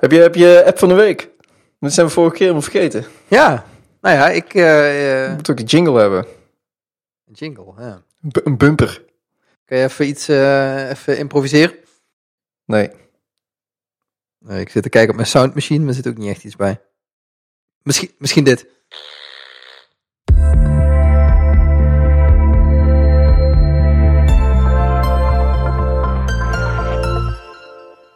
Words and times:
Heb 0.00 0.10
je, 0.12 0.18
heb 0.20 0.34
je 0.34 0.62
app 0.66 0.78
van 0.78 0.88
de 0.88 0.94
week? 0.94 1.30
Dat 1.80 1.92
zijn 1.92 2.06
we 2.06 2.12
vorige 2.12 2.32
keer 2.36 2.46
helemaal 2.46 2.70
vergeten. 2.70 3.04
Ja, 3.28 3.66
nou 4.00 4.16
ja, 4.16 4.28
ik... 4.30 4.54
eh, 4.54 4.62
Je 4.62 5.24
eh, 5.28 5.34
moet 5.34 5.50
ook 5.50 5.58
een 5.58 5.64
jingle 5.64 6.00
hebben. 6.00 6.26
een 7.26 7.34
jingle, 7.34 7.72
ja. 7.78 8.02
Een 8.22 8.30
bu- 8.30 8.40
Een 8.44 8.56
bumper. 8.56 9.04
Kun 9.64 9.76
je 9.76 9.84
even 9.84 10.06
iets 10.06 10.28
eh, 10.28 10.90
even 10.90 11.18
improviseren? 11.18 11.76
Nee. 12.64 12.90
Nee, 14.38 14.60
ik 14.60 14.68
zit 14.68 14.82
te 14.82 14.88
kijken 14.88 15.10
op 15.10 15.16
mijn 15.16 15.28
soundmachine, 15.28 15.78
maar 15.80 15.88
er 15.88 15.94
zit 15.94 16.06
ook 16.08 16.16
niet 16.16 16.30
echt 16.30 16.44
iets 16.44 16.56
bij. 16.56 16.80
Misschien, 17.82 18.10
misschien 18.18 18.44
dit. 18.44 18.66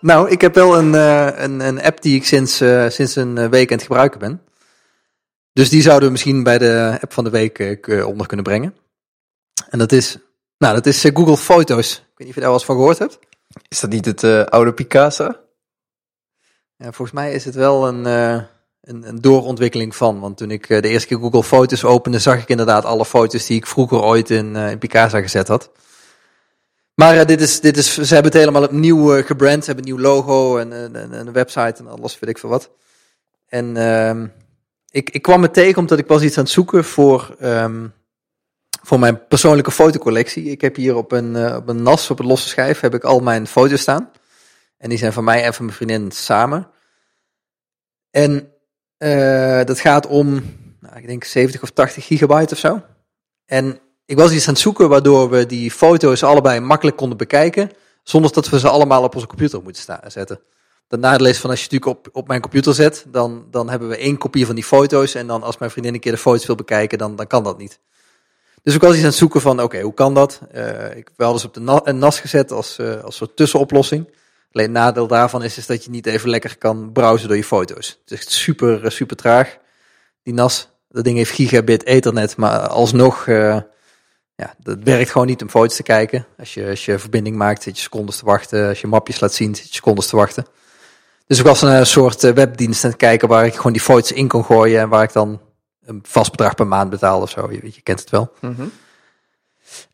Nou, 0.02 0.30
ik 0.30 0.40
heb 0.40 0.54
wel 0.54 0.78
een, 0.78 0.94
eh, 0.94 1.42
een, 1.42 1.60
een 1.60 1.82
app 1.82 2.02
die 2.02 2.16
ik 2.16 2.24
sinds, 2.24 2.60
eh, 2.60 2.88
sinds 2.88 3.16
een 3.16 3.38
eh, 3.38 3.48
week 3.48 3.70
aan 3.70 3.76
het 3.76 3.86
gebruiken 3.86 4.20
ben. 4.20 4.42
Dus 5.52 5.68
die 5.68 5.82
zouden 5.82 6.04
we 6.04 6.12
misschien 6.12 6.42
bij 6.42 6.58
de 6.58 6.98
app 7.00 7.12
van 7.12 7.24
de 7.24 7.30
week 7.30 7.86
onder 8.06 8.26
kunnen 8.26 8.44
brengen. 8.44 8.76
En 9.70 9.78
dat 9.78 9.92
is, 9.92 10.18
nou, 10.58 10.74
dat 10.74 10.86
is 10.86 11.00
Google 11.00 11.36
Foto's. 11.36 11.92
Ik 11.92 11.98
weet 11.98 12.18
niet 12.18 12.28
of 12.28 12.34
je 12.34 12.40
daar 12.40 12.48
wel 12.50 12.58
eens 12.58 12.64
van 12.64 12.76
gehoord 12.76 12.98
hebt. 12.98 13.18
Is 13.68 13.80
dat 13.80 13.90
niet 13.90 14.04
het 14.04 14.24
oude 14.50 14.72
Picasa? 14.72 15.40
Ja, 16.76 16.92
volgens 16.92 17.12
mij 17.12 17.32
is 17.32 17.44
het 17.44 17.54
wel 17.54 17.88
een, 17.88 18.04
een, 18.04 19.08
een 19.08 19.20
doorontwikkeling 19.20 19.96
van. 19.96 20.20
Want 20.20 20.36
toen 20.36 20.50
ik 20.50 20.68
de 20.68 20.88
eerste 20.88 21.08
keer 21.08 21.18
Google 21.18 21.42
Foto's 21.42 21.84
opende, 21.84 22.18
zag 22.18 22.42
ik 22.42 22.48
inderdaad 22.48 22.84
alle 22.84 23.04
foto's 23.04 23.46
die 23.46 23.56
ik 23.56 23.66
vroeger 23.66 24.02
ooit 24.02 24.30
in, 24.30 24.56
in 24.56 24.78
Picasa 24.78 25.20
gezet 25.20 25.48
had. 25.48 25.70
Maar 26.94 27.18
eh, 27.18 27.26
dit 27.26 27.40
is, 27.40 27.60
dit 27.60 27.76
is, 27.76 27.94
ze 27.94 28.14
hebben 28.14 28.32
het 28.32 28.40
helemaal 28.40 28.64
opnieuw 28.64 29.16
eh, 29.16 29.26
gebrand. 29.26 29.64
Ze 29.64 29.72
hebben 29.72 29.88
een 29.88 29.94
nieuw 29.94 30.04
logo 30.04 30.56
en, 30.56 30.72
en, 30.72 30.94
en 30.96 31.12
een 31.12 31.32
website 31.32 31.74
en 31.78 31.86
alles, 31.86 32.18
weet 32.18 32.30
ik 32.30 32.38
veel 32.38 32.48
wat. 32.48 32.70
En 33.46 33.76
ehm, 33.76 34.26
ik, 34.90 35.10
ik 35.10 35.22
kwam 35.22 35.42
het 35.42 35.54
tegen 35.54 35.78
omdat 35.78 35.98
ik 35.98 36.06
was 36.06 36.22
iets 36.22 36.38
aan 36.38 36.44
het 36.44 36.52
zoeken 36.52 36.84
voor, 36.84 37.36
ehm, 37.38 37.88
voor 38.82 38.98
mijn 38.98 39.26
persoonlijke 39.26 39.70
fotocollectie. 39.70 40.44
Ik 40.44 40.60
heb 40.60 40.76
hier 40.76 40.96
op 40.96 41.12
een, 41.12 41.36
eh, 41.36 41.56
op 41.56 41.68
een 41.68 41.82
NAS, 41.82 42.10
op 42.10 42.18
een 42.18 42.26
losse 42.26 42.48
schijf, 42.48 42.80
heb 42.80 42.94
ik 42.94 43.04
al 43.04 43.20
mijn 43.20 43.46
foto's 43.46 43.80
staan. 43.80 44.10
En 44.78 44.88
die 44.88 44.98
zijn 44.98 45.12
van 45.12 45.24
mij 45.24 45.44
en 45.44 45.54
van 45.54 45.64
mijn 45.64 45.76
vriendin 45.76 46.10
samen. 46.10 46.70
En 48.10 48.46
dat 49.66 49.80
gaat 49.80 50.06
om, 50.06 50.28
nou, 50.80 50.96
ik 50.96 51.06
denk 51.06 51.24
70 51.24 51.62
of 51.62 51.70
80 51.70 52.06
gigabyte 52.06 52.54
of 52.54 52.60
zo. 52.60 52.82
En 53.44 53.80
ik 54.06 54.16
was 54.16 54.32
iets 54.32 54.46
aan 54.46 54.52
het 54.52 54.62
zoeken 54.62 54.88
waardoor 54.88 55.30
we 55.30 55.46
die 55.46 55.70
foto's 55.70 56.22
allebei 56.22 56.60
makkelijk 56.60 56.96
konden 56.96 57.18
bekijken. 57.18 57.70
Zonder 58.02 58.32
dat 58.32 58.48
we 58.48 58.58
ze 58.58 58.68
allemaal 58.68 59.02
op 59.02 59.14
onze 59.14 59.26
computer 59.26 59.62
moeten 59.62 59.82
zetten. 60.06 60.40
Het 60.88 61.00
nadeel 61.00 61.26
is 61.26 61.38
van 61.38 61.50
als 61.50 61.58
je 61.58 61.64
het 61.64 61.72
natuurlijk 61.72 62.06
op, 62.06 62.16
op 62.16 62.28
mijn 62.28 62.40
computer 62.40 62.74
zet, 62.74 63.04
dan, 63.08 63.46
dan 63.50 63.70
hebben 63.70 63.88
we 63.88 63.96
één 63.96 64.18
kopie 64.18 64.46
van 64.46 64.54
die 64.54 64.64
foto's. 64.64 65.14
En 65.14 65.26
dan 65.26 65.42
als 65.42 65.58
mijn 65.58 65.70
vriendin 65.70 65.94
een 65.94 66.00
keer 66.00 66.12
de 66.12 66.18
foto's 66.18 66.46
wil 66.46 66.56
bekijken, 66.56 66.98
dan, 66.98 67.16
dan 67.16 67.26
kan 67.26 67.44
dat 67.44 67.58
niet. 67.58 67.80
Dus 68.62 68.74
ik 68.74 68.80
was 68.80 68.90
iets 68.90 69.00
aan 69.00 69.06
het 69.06 69.14
zoeken 69.14 69.40
van, 69.40 69.62
oké, 69.62 69.80
hoe 69.80 69.94
kan 69.94 70.14
dat? 70.14 70.40
Eh, 70.50 70.96
ik, 70.96 71.10
we 71.16 71.24
hadden 71.24 71.40
ze 71.40 71.46
op 71.46 71.54
de 71.54 71.92
NAS 71.92 72.20
gezet 72.20 72.50
als, 72.50 72.78
eh, 72.78 73.04
als 73.04 73.16
soort 73.16 73.36
tussenoplossing. 73.36 74.08
Alleen 74.52 74.66
het 74.66 74.74
nadeel 74.74 75.06
daarvan 75.06 75.42
is, 75.42 75.58
is 75.58 75.66
dat 75.66 75.84
je 75.84 75.90
niet 75.90 76.06
even 76.06 76.28
lekker 76.28 76.58
kan 76.58 76.92
browsen 76.92 77.28
door 77.28 77.36
je 77.36 77.44
foto's. 77.44 78.00
Het 78.04 78.18
is 78.18 78.42
super, 78.42 78.84
eh, 78.84 78.90
super 78.90 79.16
traag. 79.16 79.58
Die 80.22 80.34
NAS, 80.34 80.68
dat 80.88 81.04
ding 81.04 81.16
heeft 81.16 81.34
gigabit 81.34 81.84
ethernet, 81.84 82.36
maar 82.36 82.68
alsnog, 82.68 83.26
ja, 84.34 84.54
dat 84.58 84.78
werkt 84.84 85.10
gewoon 85.10 85.26
niet 85.26 85.42
om 85.42 85.50
foto's 85.50 85.76
te 85.76 85.82
kijken. 85.82 86.26
Als 86.38 86.54
je, 86.54 86.68
als 86.68 86.84
je 86.84 86.98
verbinding 86.98 87.36
maakt, 87.36 87.62
zit 87.62 87.76
je 87.76 87.82
secondes 87.82 88.16
te 88.16 88.24
wachten. 88.24 88.68
Als 88.68 88.80
je 88.80 88.86
mapjes 88.86 89.20
laat 89.20 89.32
zien, 89.32 89.54
zit 89.54 89.68
je 89.68 89.74
secondes 89.74 90.06
te 90.06 90.16
wachten. 90.16 90.46
Dus 91.26 91.38
ik 91.38 91.44
was 91.44 91.62
een 91.62 91.86
soort 91.86 92.24
eh, 92.24 92.32
webdienst 92.32 92.84
aan 92.84 92.90
het 92.90 92.98
kijken 92.98 93.28
waar 93.28 93.46
ik 93.46 93.54
gewoon 93.54 93.72
die 93.72 93.80
foto's 93.80 94.12
in 94.12 94.28
kon 94.28 94.44
gooien 94.44 94.80
en 94.80 94.88
waar 94.88 95.02
ik 95.02 95.12
dan 95.12 95.40
een 95.84 96.00
vast 96.02 96.30
bedrag 96.30 96.54
per 96.54 96.66
maand 96.66 96.90
betaalde 96.90 97.22
of 97.22 97.30
zo. 97.30 97.52
Je, 97.52 97.60
weet, 97.60 97.74
je 97.74 97.82
kent 97.82 98.00
het 98.00 98.10
wel. 98.10 98.32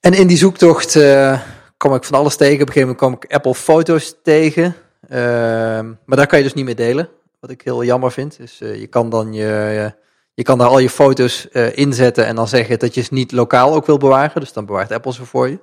En 0.01 0.15
in 0.15 0.27
die 0.27 0.37
zoektocht 0.37 0.97
eh 0.97 1.41
kwam 1.79 1.95
ik 1.95 2.05
van 2.05 2.19
alles 2.19 2.37
tegen. 2.37 2.63
Op 2.63 2.67
een 2.69 2.73
gegeven 2.73 2.89
moment 2.89 2.99
kwam 2.99 3.13
ik 3.13 3.35
Apple 3.35 3.55
Foto's 3.55 4.15
tegen. 4.23 4.75
Ehm, 5.09 5.87
maar 6.05 6.17
daar 6.17 6.27
kan 6.27 6.39
je 6.39 6.45
dus 6.45 6.55
niet 6.55 6.65
meer 6.65 6.77
delen. 6.77 7.09
Wat 7.41 7.51
ik 7.51 7.63
heel 7.63 7.85
jammer 7.85 8.13
vind. 8.13 8.37
Dus 8.37 8.61
eh, 8.61 8.81
je 8.81 8.87
kan 8.87 9.11
dan 9.11 9.33
je, 9.33 9.95
je, 10.39 10.45
kan 10.45 10.59
daar 10.59 10.69
al 10.69 10.79
je 10.79 10.91
foto's 10.91 11.49
eh, 11.49 11.77
inzetten 11.77 12.27
en 12.27 12.37
dan 12.37 12.49
zeggen 12.49 12.79
dat 12.79 12.95
je 12.95 13.03
ze 13.03 13.15
niet 13.15 13.33
lokaal 13.33 13.75
ook 13.75 13.87
wil 13.87 13.99
bewaren. 13.99 14.41
Dus 14.41 14.53
dan 14.53 14.67
bewaart 14.67 14.93
Apple 14.93 15.13
ze 15.13 15.25
voor 15.25 15.49
je. 15.49 15.59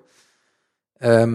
Ehm, 0.97 1.31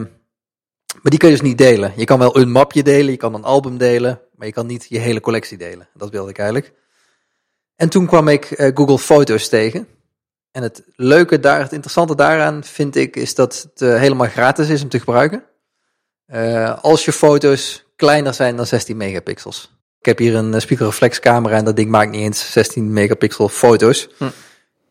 maar 1.02 1.10
die 1.10 1.18
kun 1.18 1.28
je 1.28 1.34
dus 1.34 1.44
niet 1.44 1.58
delen. 1.58 1.92
Je 1.96 2.04
kan 2.04 2.18
wel 2.18 2.36
een 2.36 2.50
mapje 2.50 2.82
delen, 2.82 3.10
je 3.10 3.16
kan 3.16 3.34
een 3.34 3.44
album 3.44 3.78
delen, 3.78 4.20
maar 4.34 4.46
je 4.46 4.52
kan 4.52 4.66
niet 4.66 4.86
je 4.88 4.98
hele 4.98 5.20
collectie 5.20 5.58
delen. 5.58 5.88
Dat 5.94 6.10
wilde 6.10 6.30
ik 6.30 6.38
eigenlijk. 6.38 6.72
En 7.76 7.88
toen 7.88 8.06
kwam 8.06 8.28
ik 8.28 8.50
eh, 8.50 8.70
Google 8.74 8.98
Foto's 8.98 9.48
tegen. 9.48 9.88
En 10.52 10.62
het 10.62 10.82
leuke 10.94 11.40
daar, 11.40 11.60
het 11.60 11.72
interessante 11.72 12.14
daaraan 12.14 12.64
vind 12.64 12.96
ik, 12.96 13.16
is 13.16 13.34
dat 13.34 13.68
het 13.72 13.82
eh, 13.82 13.98
helemaal 13.98 14.28
gratis 14.28 14.68
is 14.68 14.82
om 14.82 14.88
te 14.88 14.98
gebruiken. 14.98 15.44
Als 16.80 17.04
je 17.04 17.12
foto's 17.12 17.84
kleiner 17.96 18.34
zijn 18.34 18.56
dan 18.56 18.66
16 18.66 18.96
megapixels. 18.96 19.79
Ik 20.00 20.06
heb 20.06 20.18
hier 20.18 20.34
een 20.34 20.54
eh, 20.54 20.60
spiegelreflexcamera 20.60 21.56
en 21.56 21.64
dat 21.64 21.76
ding 21.76 21.90
maakt 21.90 22.10
niet 22.10 22.20
eens 22.20 22.52
16 22.52 22.92
megapixel 22.92 23.48
foto's. 23.48 24.08
Hm. 24.16 24.28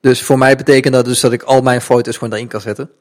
Dus 0.01 0.23
voor 0.23 0.37
mij 0.37 0.55
betekent 0.55 0.93
dat 0.93 1.05
dus 1.05 1.19
dat 1.19 1.31
ik 1.31 1.43
al 1.43 1.61
mijn 1.61 1.81
foto's 1.81 2.13
gewoon 2.13 2.29
daarin 2.29 2.47
kan 2.47 2.61
zetten. 2.61 2.91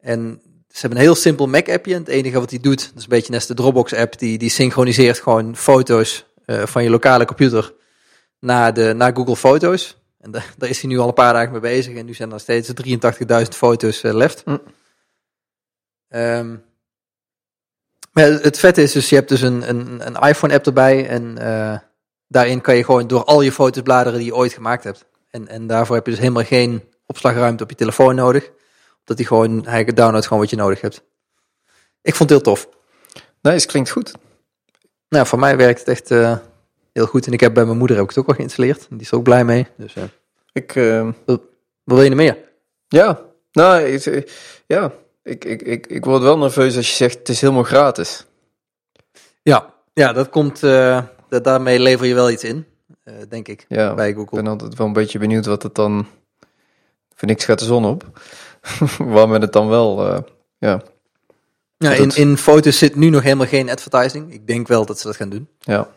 En 0.00 0.40
ze 0.68 0.80
hebben 0.80 0.98
een 0.98 1.04
heel 1.04 1.14
simpel 1.14 1.46
Mac-appje. 1.46 1.94
Het 1.94 2.08
enige 2.08 2.40
wat 2.40 2.48
die 2.48 2.60
doet, 2.60 2.88
dat 2.88 2.96
is 2.96 3.02
een 3.02 3.08
beetje 3.08 3.32
net 3.32 3.46
de 3.46 3.54
Dropbox-app, 3.54 4.18
die, 4.18 4.38
die 4.38 4.50
synchroniseert 4.50 5.20
gewoon 5.20 5.56
foto's 5.56 6.26
eh, 6.44 6.66
van 6.66 6.82
je 6.82 6.90
lokale 6.90 7.24
computer 7.24 7.74
naar, 8.40 8.74
de, 8.74 8.92
naar 8.96 9.14
Google 9.16 9.36
Foto's. 9.36 9.96
En 10.20 10.30
da- 10.30 10.44
daar 10.58 10.68
is 10.68 10.80
hij 10.80 10.90
nu 10.90 10.98
al 10.98 11.08
een 11.08 11.14
paar 11.14 11.32
dagen 11.32 11.52
mee 11.52 11.60
bezig. 11.60 11.96
En 11.96 12.06
nu 12.06 12.14
zijn 12.14 12.32
er 12.32 12.40
steeds 12.40 12.72
83.000 13.42 13.48
foto's 13.50 14.02
eh, 14.02 14.14
left. 14.14 14.42
Hm. 14.44 14.56
Ehm, 16.08 16.56
maar 18.14 18.24
het 18.24 18.58
vette 18.58 18.82
is 18.82 18.92
dus, 18.92 19.08
je 19.08 19.14
hebt 19.14 19.28
dus 19.28 19.40
een, 19.40 19.68
een, 19.68 20.06
een 20.06 20.28
iPhone-app 20.28 20.66
erbij. 20.66 21.08
En 21.08 21.38
eh, 21.38 21.78
daarin 22.28 22.60
kan 22.60 22.76
je 22.76 22.84
gewoon 22.84 23.06
door 23.06 23.24
al 23.24 23.40
je 23.40 23.52
foto's 23.52 23.82
bladeren 23.82 24.18
die 24.18 24.28
je 24.28 24.34
ooit 24.34 24.52
gemaakt 24.52 24.84
hebt. 24.84 25.04
En, 25.30 25.48
en 25.48 25.66
daarvoor 25.66 25.94
heb 25.96 26.04
je 26.04 26.10
dus 26.10 26.20
helemaal 26.20 26.44
geen 26.44 26.82
opslagruimte 27.06 27.62
op 27.62 27.70
je 27.70 27.76
telefoon 27.76 28.14
nodig. 28.14 28.50
Dat 29.04 29.18
hij 29.18 29.26
gewoon, 29.26 29.66
hij 29.66 29.84
downloadt 29.84 30.26
gewoon 30.26 30.42
wat 30.42 30.50
je 30.50 30.56
nodig 30.56 30.80
hebt. 30.80 31.02
Ik 32.02 32.14
vond 32.14 32.30
het 32.30 32.38
heel 32.38 32.54
tof. 32.54 32.68
Nice, 33.40 33.66
klinkt 33.66 33.90
goed. 33.90 34.12
Nou, 35.08 35.26
voor 35.26 35.38
mij 35.38 35.56
werkt 35.56 35.78
het 35.78 35.88
echt 35.88 36.10
eh, 36.10 36.36
heel 36.92 37.06
goed. 37.06 37.26
En 37.26 37.32
ik 37.32 37.40
heb 37.40 37.54
bij 37.54 37.64
mijn 37.64 37.78
moeder 37.78 37.96
heb 37.96 38.04
ik 38.04 38.10
het 38.10 38.20
ook 38.20 38.28
al 38.28 38.34
geïnstalleerd. 38.34 38.86
Die 38.90 39.00
is 39.00 39.10
er 39.10 39.16
ook 39.16 39.22
blij 39.22 39.44
mee. 39.44 39.66
Dus 39.76 39.94
eh, 39.94 40.02
Ik, 40.52 40.76
eh, 40.76 41.08
wat 41.24 41.40
wil 41.84 42.02
je 42.02 42.08
nog 42.08 42.18
meer? 42.18 42.38
ja, 42.88 43.20
nou, 43.52 44.00
ja, 44.66 44.92
ik, 45.24 45.44
ik, 45.44 45.62
ik, 45.62 45.86
ik 45.86 46.04
word 46.04 46.22
wel 46.22 46.38
nerveus 46.38 46.76
als 46.76 46.88
je 46.90 46.94
zegt 46.96 47.18
het 47.18 47.28
is 47.28 47.40
helemaal 47.40 47.62
gratis. 47.62 48.24
Ja, 49.42 49.74
ja 49.94 50.12
dat 50.12 50.28
komt, 50.28 50.62
eh, 50.62 51.02
da- 51.28 51.38
daarmee 51.40 51.78
lever 51.78 52.06
je 52.06 52.14
wel 52.14 52.30
iets 52.30 52.44
in, 52.44 52.66
eh, 53.04 53.14
denk 53.28 53.48
ik, 53.48 53.64
Ja, 53.68 53.94
bij 53.94 54.08
ik 54.08 54.14
Google. 54.16 54.42
ben 54.42 54.50
altijd 54.50 54.74
wel 54.74 54.86
een 54.86 54.92
beetje 54.92 55.18
benieuwd 55.18 55.46
wat 55.46 55.62
het 55.62 55.74
dan... 55.74 56.06
Voor 57.14 57.28
niks 57.28 57.44
gaat 57.44 57.58
de 57.58 57.64
zon 57.64 57.84
op. 57.84 58.20
Waar 58.98 59.28
men 59.28 59.40
het 59.40 59.52
dan 59.52 59.68
wel... 59.68 60.06
eh, 60.06 60.18
ja, 60.58 60.82
Ja, 61.76 61.88
dat 61.88 61.98
in, 61.98 62.08
het- 62.08 62.16
in 62.16 62.36
foto's 62.38 62.78
zit 62.78 62.94
nu 62.94 63.08
nog 63.08 63.22
helemaal 63.22 63.46
geen 63.46 63.70
advertising. 63.70 64.32
Ik 64.32 64.46
denk 64.46 64.68
wel 64.68 64.86
dat 64.86 64.98
ze 64.98 65.06
dat 65.06 65.16
gaan 65.16 65.28
doen. 65.30 65.48
ja. 65.60 65.88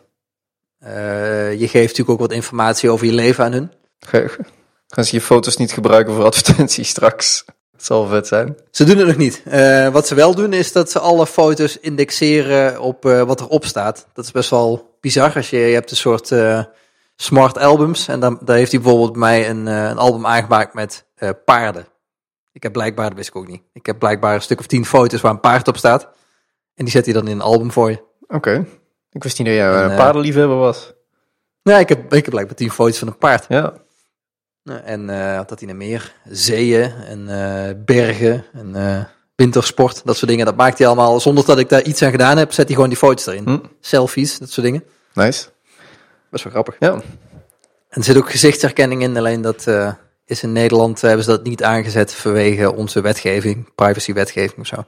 Je 1.51 1.57
geeft 1.67 1.73
natuurlijk 1.87 2.09
ook 2.09 2.19
wat 2.19 2.31
informatie 2.31 2.89
over 2.89 3.05
je 3.05 3.13
leven 3.13 3.43
aan 3.43 3.51
hun. 3.51 3.71
Ga- 3.99 4.27
Gaan 4.87 5.03
ze 5.03 5.15
je 5.15 5.21
foto's 5.21 5.57
niet 5.57 5.71
gebruiken 5.71 6.13
voor 6.13 6.23
advertenties 6.23 6.89
straks? 6.95 7.45
Het 7.77 7.85
zal 7.85 8.07
vet 8.07 8.27
zijn. 8.27 8.57
Ze 8.71 8.83
doen 8.83 8.97
het 8.97 9.07
nog 9.07 9.17
niet. 9.17 9.41
Eh, 9.45 9.87
wat 9.87 10.07
ze 10.07 10.15
wel 10.15 10.35
doen 10.35 10.53
is 10.53 10.71
dat 10.71 10.91
ze 10.91 10.99
alle 10.99 11.27
foto's 11.27 11.77
indexeren 11.79 12.81
op 12.81 13.05
eh, 13.05 13.21
wat 13.21 13.41
erop 13.41 13.65
staat. 13.65 14.07
Dat 14.13 14.25
is 14.25 14.31
best 14.31 14.49
wel 14.49 14.97
bizar. 15.01 15.35
Als 15.35 15.49
je, 15.49 15.57
je 15.57 15.73
hebt 15.73 15.91
een 15.91 15.97
soort 15.97 16.31
eh, 16.31 16.63
smart 17.17 17.57
albums. 17.57 18.07
En 18.07 18.19
dan, 18.19 18.39
daar 18.41 18.57
heeft 18.57 18.71
hij 18.71 18.81
bijvoorbeeld 18.81 19.11
bij 19.11 19.21
mij 19.21 19.49
een, 19.49 19.67
eh, 19.67 19.89
een 19.89 19.97
album 19.97 20.25
aangemaakt 20.25 20.73
met 20.73 21.05
eh, 21.15 21.29
paarden. 21.45 21.87
Ik 22.51 22.63
heb 22.63 22.71
blijkbaar, 22.71 23.07
dat 23.07 23.17
wist 23.17 23.29
ik 23.29 23.35
ook 23.35 23.47
niet. 23.47 23.61
Ik 23.73 23.85
heb 23.85 23.99
blijkbaar 23.99 24.33
een 24.33 24.41
stuk 24.41 24.59
of 24.59 24.65
tien 24.65 24.85
foto's 24.85 25.21
waar 25.21 25.31
een 25.31 25.39
paard 25.39 25.67
op 25.67 25.77
staat. 25.77 26.03
En 26.75 26.83
die 26.85 26.89
zet 26.89 27.05
hij 27.05 27.13
dan 27.13 27.27
in 27.27 27.35
een 27.35 27.41
album 27.41 27.71
voor 27.71 27.89
je. 27.89 28.03
Oké. 28.27 28.65
Ik 29.11 29.23
wist 29.23 29.37
niet 29.37 29.47
dat 29.47 29.55
jij 29.55 29.73
En, 29.73 29.89
een 29.89 29.97
paardenliefhebber 29.97 30.57
was. 30.57 30.93
Ja, 31.61 31.77
ik 31.77 31.89
heb, 31.89 32.13
ik 32.13 32.23
heb 32.23 32.29
blijkbaar 32.29 32.55
tien 32.55 32.71
foto's 32.71 32.97
van 32.97 33.07
een 33.07 33.17
paard. 33.17 33.45
Ja. 33.49 33.73
Nou, 34.67 34.79
En 34.79 35.09
eh 35.09 35.35
had 35.35 35.49
dat 35.49 35.61
in 35.61 35.69
een 35.69 35.77
meer, 35.77 36.13
zeeën 36.29 36.91
en 36.91 37.29
eh, 37.29 37.75
bergen 37.85 38.45
en 38.53 38.75
eh, 38.75 39.03
wintersport, 39.35 40.01
dat 40.05 40.17
soort 40.17 40.29
dingen. 40.29 40.45
Dat 40.45 40.55
maakt 40.55 40.77
hij 40.77 40.87
allemaal, 40.87 41.19
zonder 41.19 41.45
dat 41.45 41.59
ik 41.59 41.69
daar 41.69 41.83
iets 41.83 42.01
aan 42.01 42.11
gedaan 42.11 42.37
heb, 42.37 42.51
zet 42.51 42.65
hij 42.65 42.73
gewoon 42.73 42.89
die 42.89 42.97
foto's 42.97 43.25
erin. 43.25 43.43
Hm. 43.43 43.59
Selfies, 43.79 44.37
dat 44.37 44.49
soort 44.49 44.65
dingen. 44.65 44.83
Nice. 45.13 45.49
Best 46.29 46.43
wel 46.43 46.53
grappig. 46.53 46.75
Ja. 46.79 46.91
En 46.91 47.03
er 47.89 48.03
zit 48.03 48.17
ook 48.17 48.31
gezichtsherkenning 48.31 49.01
in, 49.01 49.17
alleen 49.17 49.41
dat 49.41 49.67
is 50.25 50.43
in 50.43 50.51
Nederland, 50.51 51.01
hebben 51.01 51.23
ze 51.23 51.29
dat 51.29 51.43
niet 51.43 51.63
aangezet 51.63 52.13
vanwege 52.13 52.75
onze 52.75 53.01
wetgeving, 53.01 53.73
privacywetgeving 53.75 54.59
of 54.59 54.67
zo. 54.67 54.85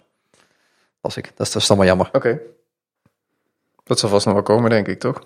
Was 1.01 1.17
ik. 1.17 1.31
Dat 1.35 1.47
is, 1.47 1.53
dat 1.53 1.61
is 1.61 1.67
dan 1.67 1.77
wel 1.77 1.85
jammer. 1.85 2.09
Oké. 2.11 2.39
Dat 3.83 3.99
zal 3.99 4.09
vast 4.09 4.25
nog 4.25 4.33
wel 4.33 4.43
komen, 4.43 4.69
denk 4.69 4.87
ik, 4.87 4.99
toch? 4.99 5.23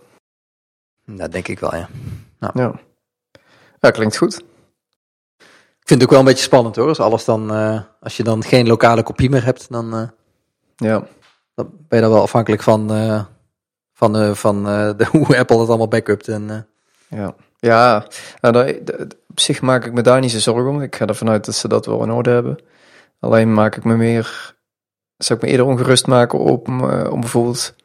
Dat 1.05 1.31
denk 1.31 1.47
ik 1.47 1.59
wel, 1.59 1.75
ja. 1.75 1.89
Ja. 2.53 2.79
Ja, 3.83 3.91
klinkt 3.91 4.17
goed. 4.17 4.35
Ik 5.79 5.89
vind 5.89 6.01
het 6.01 6.03
ook 6.03 6.09
wel 6.09 6.19
een 6.19 6.25
beetje 6.25 6.43
spannend 6.43 6.75
hoor. 6.75 6.87
Als, 6.87 6.99
alles 6.99 7.25
dan, 7.25 7.51
eh, 7.53 7.81
als 7.99 8.17
je 8.17 8.23
dan 8.23 8.43
geen 8.43 8.67
lokale 8.67 9.03
kopie 9.03 9.29
meer 9.29 9.43
hebt, 9.45 9.69
dan, 9.69 9.93
eh, 9.93 10.07
Ja. 10.75 11.03
dan 11.55 11.69
ben 11.87 11.99
je 11.99 12.05
dan 12.05 12.13
wel 12.13 12.21
afhankelijk 12.21 12.61
van, 12.63 12.91
eh, 12.93 13.23
van, 13.93 14.35
van 14.35 14.63
de, 14.63 15.05
hoe 15.11 15.37
Apple 15.37 15.59
het 15.59 15.67
allemaal 15.69 15.87
backupt. 15.87 16.27
En, 16.27 16.67
Ja, 17.07 17.35
ja 17.59 18.07
nou, 18.41 18.53
daar- 18.53 18.73
op 19.29 19.39
zich 19.39 19.61
maak 19.61 19.85
ik 19.85 19.93
me 19.93 20.01
daar 20.01 20.19
niet 20.19 20.31
zo 20.31 20.39
zorgen 20.39 20.67
om. 20.71 20.81
Ik 20.81 20.95
ga 20.95 21.05
ervan 21.05 21.29
uit 21.29 21.45
dat 21.45 21.55
ze 21.55 21.67
dat 21.67 21.85
wel 21.85 22.03
in 22.03 22.11
orde 22.11 22.29
hebben. 22.29 22.57
Alleen 23.19 23.53
maak 23.53 23.75
ik 23.75 23.83
me 23.83 23.95
meer, 23.95 24.55
zou 25.17 25.39
ik 25.39 25.45
me 25.45 25.51
eerder 25.51 25.65
ongerust 25.65 26.07
maken 26.07 26.39
op, 26.39 26.67
om 27.11 27.19
bijvoorbeeld, 27.19 27.75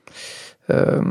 ehm, 0.67 1.11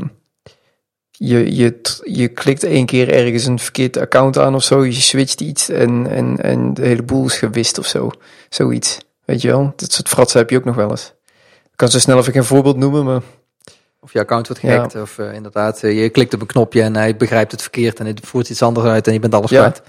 je, 1.18 1.54
je, 1.56 1.80
je 2.04 2.28
klikt 2.28 2.62
één 2.64 2.86
keer 2.86 3.12
ergens 3.12 3.44
een 3.44 3.58
verkeerd 3.58 3.96
account 3.98 4.38
aan 4.38 4.54
of 4.54 4.62
zo, 4.62 4.84
je 4.84 4.92
switcht 4.92 5.40
iets 5.40 5.68
en, 5.68 6.06
en, 6.10 6.36
en 6.42 6.74
de 6.74 6.86
hele 6.86 7.02
boel 7.02 7.24
is 7.26 7.36
gewist 7.38 7.78
of 7.78 7.86
zo. 7.86 8.10
Zoiets, 8.48 8.98
weet 9.24 9.42
je 9.42 9.48
wel? 9.48 9.72
Dat 9.76 9.92
soort 9.92 10.08
fratsen 10.08 10.38
heb 10.40 10.50
je 10.50 10.56
ook 10.56 10.64
nog 10.64 10.74
wel 10.76 10.90
eens. 10.90 11.12
Ik 11.64 11.84
kan 11.84 11.88
zo 11.88 11.98
snel 11.98 12.18
even 12.18 12.32
geen 12.32 12.44
voorbeeld 12.44 12.76
noemen, 12.76 13.04
maar 13.04 13.20
of 14.00 14.12
je 14.12 14.18
account 14.18 14.46
wordt 14.48 14.62
Ja. 14.62 14.68
gehackt. 14.72 14.94
Of 15.00 15.18
eh, 15.18 15.34
inderdaad, 15.34 15.82
eh, 15.82 16.02
je 16.02 16.08
klikt 16.08 16.34
op 16.34 16.40
een 16.40 16.46
knopje 16.46 16.82
en 16.82 16.96
hij 16.96 17.16
begrijpt 17.16 17.52
het 17.52 17.62
verkeerd 17.62 17.98
en 17.98 18.06
het 18.06 18.20
voert 18.22 18.48
iets 18.50 18.62
anders 18.62 18.86
uit 18.86 19.06
en 19.06 19.12
je 19.12 19.18
bent 19.20 19.34
alles 19.34 19.50
Ja. 19.50 19.58
kwijt. 19.60 19.82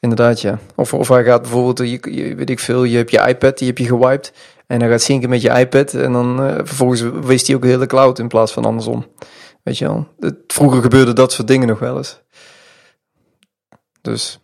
Inderdaad, 0.00 0.40
ja. 0.40 0.58
Of, 0.74 0.94
of 0.94 1.08
hij 1.08 1.24
gaat 1.24 1.42
bijvoorbeeld, 1.42 1.78
je, 1.78 2.14
je- 2.14 2.34
weet 2.34 2.50
ik 2.50 2.58
veel, 2.58 2.84
je 2.84 2.96
hebt 2.96 3.10
je 3.10 3.24
iPad, 3.28 3.58
die 3.58 3.68
heb 3.68 3.78
je 3.78 3.84
gewiped. 3.84 4.32
En 4.66 4.80
hij 4.80 4.90
gaat 4.90 5.02
zinken 5.02 5.28
met 5.28 5.42
je 5.42 5.50
iPad. 5.58 5.94
En 5.94 6.12
dan 6.12 6.42
eh, 6.42 6.54
vervolgens 6.54 7.02
wees 7.22 7.46
hij 7.46 7.56
ook 7.56 7.62
de 7.62 7.68
hele 7.68 7.86
cloud 7.86 8.18
in 8.18 8.28
plaats 8.28 8.52
van 8.52 8.64
andersom. 8.64 9.06
Weet 9.68 9.78
je 9.78 9.86
wel. 9.86 10.08
Het, 10.20 10.34
vroeger 10.46 10.82
gebeurde 10.82 11.12
dat 11.12 11.32
soort 11.32 11.48
dingen 11.48 11.68
nog 11.68 11.78
wel 11.78 11.96
eens. 11.96 12.20
Dus 14.00 14.40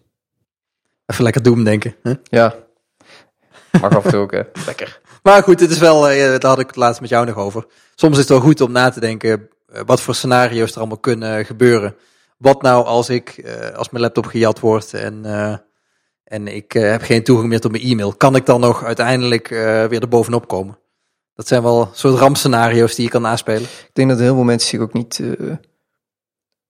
Even 1.06 1.24
lekker 1.24 1.42
doem 1.42 1.64
denken. 1.64 1.96
Hè? 2.02 2.12
ja, 2.22 2.54
mag 3.80 3.96
af 3.96 4.04
en 4.04 4.10
toe 4.10 4.20
ook, 4.20 4.32
hè. 4.32 4.42
Lekker. 4.66 5.00
Maar 5.22 5.42
goed, 5.42 5.60
het 5.60 5.70
is 5.70 5.78
wel, 5.78 6.08
eh, 6.08 6.18
daar 6.18 6.50
had 6.50 6.58
ik 6.58 6.66
het 6.66 6.76
laatst 6.76 7.00
met 7.00 7.10
jou 7.10 7.26
nog 7.26 7.36
over. 7.36 7.66
Soms 7.94 8.12
is 8.12 8.18
het 8.18 8.28
wel 8.28 8.40
goed 8.40 8.60
om 8.60 8.72
na 8.72 8.90
te 8.90 9.00
denken 9.00 9.48
eh, 9.66 9.82
wat 9.86 10.00
voor 10.00 10.14
scenario's 10.14 10.72
er 10.72 10.78
allemaal 10.78 10.98
kunnen 10.98 11.44
gebeuren. 11.44 11.96
Wat 12.38 12.62
nou 12.62 12.84
als 12.84 13.08
ik, 13.08 13.28
eh, 13.28 13.76
als 13.76 13.90
mijn 13.90 14.02
laptop 14.02 14.26
gejat 14.26 14.60
wordt 14.60 14.94
en, 14.94 15.24
eh, 15.24 15.56
en 16.24 16.48
ik 16.48 16.74
eh, 16.74 16.90
heb 16.90 17.02
geen 17.02 17.24
toegang 17.24 17.48
meer 17.48 17.60
tot 17.60 17.70
mijn 17.70 17.84
e-mail. 17.84 18.12
Kan 18.12 18.36
ik 18.36 18.46
dan 18.46 18.60
nog 18.60 18.84
uiteindelijk 18.84 19.50
eh, 19.50 19.84
weer 19.84 20.02
erbovenop 20.02 20.48
komen? 20.48 20.78
Dat 21.34 21.46
zijn 21.46 21.62
wel 21.62 21.90
soort 21.92 22.18
rampscenario's 22.18 22.94
die 22.94 23.04
je 23.04 23.10
kan 23.10 23.22
naspelen. 23.22 23.62
Ik 23.62 23.90
denk 23.92 24.08
dat 24.08 24.18
heel 24.18 24.34
veel 24.34 24.44
mensen 24.44 24.68
zich 24.68 24.80
ook 24.80 24.92
niet, 24.92 25.20
eh, 25.20 25.56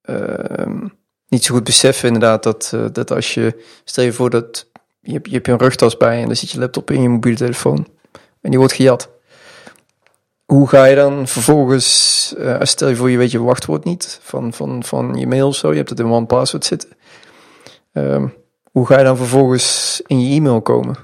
ehm, 0.03 0.89
niet 1.29 1.45
zo 1.45 1.55
goed 1.55 1.65
beseffen 1.65 2.07
inderdaad 2.09 2.43
dat, 2.43 2.71
eh, 2.75 2.85
dat 2.93 3.11
als 3.11 3.35
je, 3.35 3.65
stel 3.85 4.05
je 4.05 4.13
voor 4.13 4.31
dat 4.31 4.71
je 5.01 5.13
hebt, 5.13 5.27
je 5.29 5.35
hebt 5.35 5.49
een 5.49 5.59
rugtas 5.59 5.97
bij 5.97 6.21
en 6.21 6.27
dan 6.27 6.37
zit 6.37 6.51
je 6.51 6.59
laptop 6.59 6.91
in 6.91 7.03
je 7.03 7.09
mobiele 7.09 7.37
telefoon 7.37 7.87
en 8.41 8.51
die 8.51 8.59
wordt 8.59 8.75
gejat. 8.75 9.13
Hoe 10.45 10.69
ga 10.69 10.85
je 10.85 10.95
dan 10.95 11.29
vervolgens, 11.29 12.35
eh, 12.39 12.57
stel 12.61 12.89
je 12.89 12.97
voor 12.97 13.11
je 13.11 13.19
weet 13.19 13.31
je 13.31 13.43
wachtwoord 13.43 13.85
niet 13.85 14.19
van, 14.23 14.53
van, 14.53 14.85
van 14.85 15.15
je 15.15 15.27
mail 15.27 15.49
of 15.49 15.57
zo, 15.57 15.71
je 15.71 15.77
hebt 15.77 15.91
het 15.91 15.99
in 15.99 16.07
one 16.07 16.27
password 16.27 16.65
zitten. 16.65 16.89
Ehm, 17.93 18.27
hoe 18.71 18.87
ga 18.87 18.99
je 18.99 19.05
dan 19.05 19.17
vervolgens 19.17 20.01
in 20.07 20.21
je 20.21 20.37
e-mail 20.37 20.63
komen? 20.63 20.97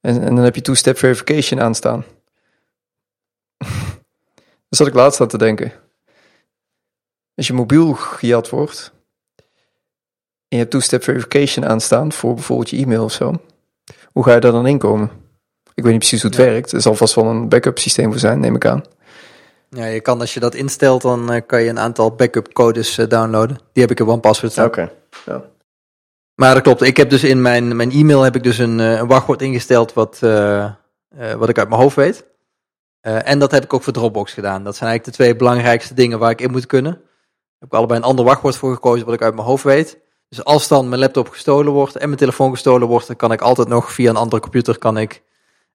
En, 0.00 0.22
en 0.22 0.34
dan 0.34 0.44
heb 0.44 0.54
je 0.54 0.60
two-step 0.60 0.98
verification 0.98 1.60
aanstaan. 1.60 2.04
Daar 4.70 4.78
zat 4.78 4.86
ik 4.86 4.94
laatst 4.94 5.20
aan 5.20 5.28
te 5.28 5.38
denken. 5.38 5.72
Als 7.34 7.46
je 7.46 7.52
mobiel 7.52 7.92
gejat 7.94 8.48
wordt 8.48 8.92
en 10.48 10.56
je 10.56 10.56
hebt 10.56 10.70
two-step 10.70 11.02
verification 11.02 11.66
aanstaan 11.66 12.12
voor 12.12 12.34
bijvoorbeeld 12.34 12.70
je 12.70 12.76
e-mail 12.76 13.04
of 13.04 13.12
zo, 13.12 13.34
hoe 14.12 14.24
ga 14.24 14.34
je 14.34 14.40
daar 14.40 14.52
dan 14.52 14.66
inkomen? 14.66 15.10
Ik 15.74 15.82
weet 15.82 15.92
niet 15.92 15.98
precies 15.98 16.22
hoe 16.22 16.30
het 16.30 16.40
Ja. 16.40 16.46
werkt. 16.46 16.72
Er 16.72 16.80
zal 16.80 16.94
vast 16.94 17.14
wel 17.14 17.24
een 17.24 17.48
backup 17.48 17.78
systeem 17.78 18.10
voor 18.10 18.20
zijn, 18.20 18.40
neem 18.40 18.54
ik 18.54 18.66
aan. 18.66 18.84
Ja, 19.68 19.84
je 19.86 20.00
kan 20.00 20.20
als 20.20 20.34
je 20.34 20.40
dat 20.40 20.54
instelt, 20.54 21.02
dan 21.02 21.32
eh, 21.32 21.40
kan 21.46 21.62
je 21.62 21.68
een 21.68 21.78
aantal 21.78 22.14
backup 22.14 22.52
codes 22.52 22.98
eh, 22.98 23.08
downloaden. 23.08 23.56
Die 23.72 23.82
heb 23.82 23.90
ik 23.90 24.00
in 24.00 24.06
OnePassword 24.06 24.52
staan. 24.52 24.66
Oké. 24.66 24.92
Ja. 25.26 25.44
Maar 26.34 26.54
dat 26.54 26.62
klopt. 26.62 26.82
Ik 26.82 26.96
heb 26.96 27.10
dus 27.10 27.24
in 27.24 27.42
mijn, 27.42 27.76
mijn 27.76 27.90
e-mail 27.90 28.22
heb 28.22 28.36
ik 28.36 28.42
dus 28.42 28.58
een, 28.58 28.80
eh, 28.80 28.92
een 28.92 29.06
wachtwoord 29.06 29.42
ingesteld 29.42 29.92
wat, 29.92 30.18
wat 31.38 31.48
ik 31.48 31.58
uit 31.58 31.68
mijn 31.68 31.80
hoofd 31.80 31.96
weet. 31.96 32.24
Eh, 33.00 33.28
en 33.28 33.38
dat 33.38 33.50
heb 33.50 33.64
ik 33.64 33.74
ook 33.74 33.82
voor 33.82 33.92
Dropbox 33.92 34.32
gedaan. 34.32 34.64
Dat 34.64 34.76
zijn 34.76 34.90
eigenlijk 34.90 35.04
de 35.04 35.22
twee 35.24 35.36
belangrijkste 35.36 35.94
dingen 35.94 36.18
waar 36.18 36.30
ik 36.30 36.40
in 36.40 36.50
moet 36.50 36.66
kunnen. 36.66 36.92
Daar 36.92 37.58
heb 37.58 37.68
ik 37.68 37.74
allebei 37.74 37.98
een 38.00 38.06
ander 38.06 38.24
wachtwoord 38.24 38.56
voor 38.56 38.74
gekozen 38.74 39.04
wat 39.06 39.14
ik 39.14 39.22
uit 39.22 39.34
mijn 39.34 39.46
hoofd 39.46 39.64
weet. 39.64 39.98
Dus 40.28 40.44
als 40.44 40.68
dan 40.68 40.88
mijn 40.88 41.00
laptop 41.00 41.28
gestolen 41.28 41.72
wordt 41.72 41.96
en 41.96 42.06
mijn 42.06 42.18
telefoon 42.18 42.50
gestolen 42.50 42.88
wordt, 42.88 43.06
dan 43.06 43.16
kan 43.16 43.32
ik 43.32 43.40
altijd 43.40 43.68
nog 43.68 43.92
via 43.92 44.10
een 44.10 44.16
andere 44.16 44.42
computer 44.42 44.78
kan 44.78 44.98
ik 44.98 45.22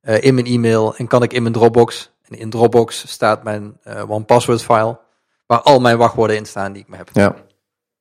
eh, 0.01 0.23
in 0.23 0.33
mijn 0.33 0.45
e-mail 0.45 0.95
en 0.95 1.07
kan 1.07 1.23
ik 1.23 1.33
in 1.33 1.41
mijn 1.41 1.53
Dropbox. 1.53 2.11
En 2.21 2.37
in 2.37 2.49
Dropbox 2.49 3.07
staat 3.07 3.43
mijn 3.43 3.77
eh 3.83 4.09
OnePassword 4.09 4.61
file 4.63 4.99
waar 5.45 5.61
al 5.61 5.79
mijn 5.79 5.97
wachtwoorden 5.97 6.35
in 6.35 6.45
staan 6.45 6.73
die 6.73 6.81
ik 6.81 6.87
me 6.87 6.97
heb. 6.97 7.09
Ja. 7.13 7.35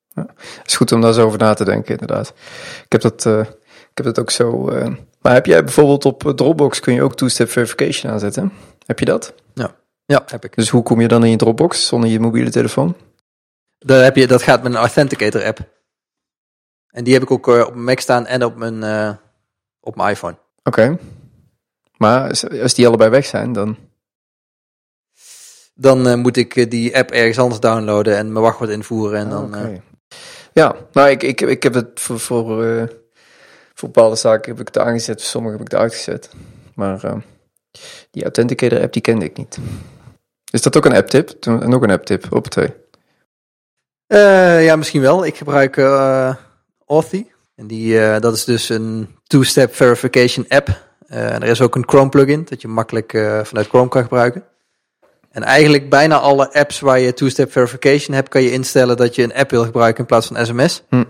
ja. 0.08 0.26
Is 0.64 0.76
goed 0.76 0.92
om 0.92 1.00
daar 1.00 1.12
zo 1.12 1.26
over 1.26 1.38
na 1.38 1.54
te 1.54 1.64
denken, 1.64 1.90
inderdaad. 1.98 2.34
Ik 2.84 2.92
heb 2.92 3.00
dat, 3.00 3.26
heb 3.94 4.05
dat 4.05 4.19
ook 4.19 4.31
zo. 4.31 4.69
eh, 4.69 4.94
maar 5.20 5.32
heb 5.32 5.46
jij 5.46 5.64
bijvoorbeeld 5.64 6.05
op 6.05 6.26
eh, 6.26 6.32
Dropbox 6.32 6.81
kun 6.81 6.94
je 6.94 7.02
ook 7.02 7.17
two-step 7.17 7.50
verification 7.50 8.12
aanzetten? 8.12 8.52
Heb 8.87 8.99
je 8.99 9.05
dat? 9.05 9.35
Ja, 10.06 10.23
heb 10.26 10.44
ik. 10.44 10.55
Dus 10.56 10.69
hoe 10.69 10.82
kom 10.82 11.00
je 11.00 11.08
dan 11.08 11.25
in 11.25 11.31
je 11.31 11.37
Dropbox 11.37 11.87
zonder 11.87 12.11
je 12.11 12.20
mobiele 12.20 12.50
telefoon? 12.50 12.96
Daar 13.79 14.02
heb 14.05 14.17
je, 14.17 14.26
dat 14.26 14.43
gaat 14.43 14.62
met 14.62 14.73
een 14.73 14.79
Authenticator 14.79 15.44
app. 15.44 15.58
En 16.88 17.05
die 17.05 17.12
heb 17.12 17.23
ik 17.23 17.31
ook 17.31 17.49
eh, 17.49 17.61
op 17.67 17.73
mijn 17.73 17.85
Mac 17.85 17.99
staan 18.00 18.26
en 18.26 18.44
op 18.44 18.56
mijn, 18.56 19.19
op 19.81 19.96
mijn 19.96 20.11
iPhone. 20.11 20.37
Oké. 20.62 20.99
Maar 21.96 22.29
als- 22.62 22.75
die 22.75 22.87
allebei 22.87 23.11
weg 23.11 23.26
zijn, 23.26 23.52
dan. 23.52 23.76
Dan 25.75 26.19
moet 26.20 26.37
ik 26.37 26.70
die 26.70 26.96
app 26.96 27.11
ergens 27.11 27.38
anders 27.38 27.61
downloaden 27.61 28.17
en 28.17 28.32
mijn 28.32 28.44
wachtwoord 28.44 28.70
invoeren. 28.70 29.19
En 29.19 29.29
dan, 29.31 29.44
oké. 29.44 29.82
Ja, 30.52 30.76
nou, 30.93 31.08
ik, 31.11 31.23
ik, 31.23 31.41
ik 31.41 31.62
heb 31.62 31.75
het 31.75 32.00
voor, 32.00 32.20
voor, 32.20 32.62
voor 33.74 33.88
bepaalde 33.90 34.16
zaken 34.16 34.50
heb 34.50 34.60
ik 34.60 34.66
het 34.66 34.78
aangezet, 34.78 35.20
voor 35.20 35.30
sommige 35.30 35.56
heb 35.56 35.66
ik 35.66 35.70
het 35.72 35.80
uitgezet. 35.80 36.30
Maar 36.74 37.04
eh, 37.04 37.16
die 38.10 38.22
Authenticator 38.22 38.80
app, 38.80 38.92
die 38.92 39.02
kende 39.02 39.24
ik 39.24 39.36
niet. 39.36 39.58
Is 40.52 40.62
dat 40.62 40.76
ook 40.76 40.84
een 40.84 40.94
app-tip? 40.96 41.28
Toen- 41.28 41.68
Nog 41.68 41.82
een 41.82 41.90
app-tip 41.90 42.26
op 42.32 42.46
twee. 42.46 42.72
eh, 44.06 44.64
ja, 44.64 44.76
misschien 44.76 45.00
wel. 45.00 45.26
Ik 45.26 45.36
gebruik 45.36 45.76
eh 45.76 46.34
Authy. 46.86 47.26
En 47.56 47.66
die, 47.66 48.19
dat 48.20 48.34
is 48.34 48.44
dus 48.44 48.69
een 48.69 49.16
two-step 49.26 49.74
verification 49.74 50.44
app. 50.48 50.69
En 51.06 51.43
er 51.43 51.48
is 51.48 51.60
ook 51.60 51.74
een 51.74 51.88
Chrome 51.88 52.08
plugin, 52.08 52.44
dat 52.48 52.62
je 52.62 52.69
makkelijk 52.69 53.10
vanuit 53.43 53.69
Chrome 53.69 53.88
kan 53.88 54.02
gebruiken. 54.02 54.44
En 55.31 55.43
eigenlijk 55.43 55.90
bijna 55.90 56.19
alle 56.19 56.52
apps 56.52 56.81
waar 56.81 56.98
je 57.00 57.14
two-step 57.14 57.52
verification 57.52 58.14
hebt, 58.16 58.28
kan 58.28 58.43
je 58.43 58.52
instellen 58.52 58.96
dat 58.96 59.14
je 59.14 59.22
een 59.22 59.34
app 59.34 59.50
wil 59.50 59.64
gebruiken 59.64 60.00
in 60.00 60.06
plaats 60.06 60.26
van 60.26 60.46
sms. 60.46 60.82
Hm. 60.88 61.04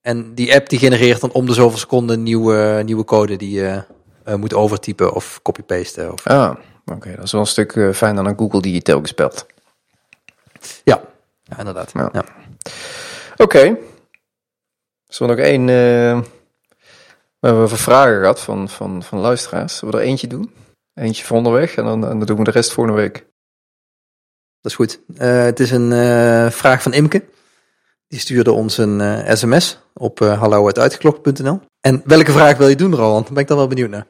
En 0.00 0.34
die 0.34 0.54
app 0.54 0.68
die 0.68 0.78
genereert 0.78 1.20
dan 1.20 1.32
om 1.32 1.46
de 1.46 1.54
zoveel 1.54 1.78
seconden 1.78 2.22
nieuwe, 2.22 2.82
nieuwe 2.84 3.04
code 3.04 3.36
die 3.36 3.50
je 3.50 3.84
eh, 4.24 4.34
moet 4.34 4.54
overtypen 4.54 5.12
of 5.12 5.40
copy-pasten. 5.42 6.12
Of... 6.12 6.26
Ah, 6.26 6.56
oké. 6.84 7.14
Dat 7.14 7.24
is 7.24 7.32
wel 7.32 7.40
een 7.40 7.46
stuk 7.46 7.76
eh, 7.76 7.92
fijner 7.92 8.24
dan 8.24 8.38
Google 8.38 8.60
die 8.60 8.74
je 8.74 8.82
telkens 8.82 9.14
belt. 9.14 9.46
Ja, 10.84 11.00
ja, 11.42 11.58
inderdaad. 11.58 11.90
Ja. 11.92 12.08
Ja. 12.12 12.24
Oké. 13.36 13.78
Zullen 15.06 15.36
we 15.36 15.42
nog 15.42 15.50
één... 15.50 15.60
eh, 15.60 16.20
we 17.38 17.46
hebben 17.46 17.68
vragen 17.68 18.20
gehad 18.20 18.40
van, 18.40 18.68
van, 18.68 19.02
van 19.02 19.18
luisteraars. 19.18 19.76
Zullen 19.76 19.94
we 19.94 20.00
er 20.00 20.06
eentje 20.06 20.26
doen? 20.26 20.54
Eentje 20.94 21.24
voor 21.24 21.36
onderweg 21.36 21.74
en 21.74 21.84
dan, 21.84 22.06
en 22.06 22.18
dan 22.18 22.26
doen 22.26 22.36
we 22.36 22.44
de 22.44 22.50
rest 22.50 22.72
volgende 22.72 23.00
week. 23.00 23.26
Dat 24.60 24.70
is 24.70 24.74
goed. 24.74 25.00
Het 25.14 25.60
is 25.60 25.70
een 25.70 25.90
vraag 26.52 26.82
van 26.82 26.92
Imke. 26.92 27.24
Die 28.10 28.20
stuurde 28.20 28.52
ons 28.52 28.78
een 28.78 29.00
eh, 29.00 29.34
sms 29.34 29.78
op 29.94 30.20
uh, 30.20 30.40
hallo.uitgeklokt.nl. 30.40 31.60
En 31.80 32.02
welke 32.04 32.32
vraag 32.32 32.56
wil 32.56 32.68
je 32.68 32.76
doen, 32.76 32.94
Roland? 32.94 33.24
Daar 33.24 33.32
ben 33.32 33.42
ik 33.42 33.48
dan 33.48 33.56
wel 33.56 33.66
benieuwd 33.66 33.90
naar. 33.90 34.06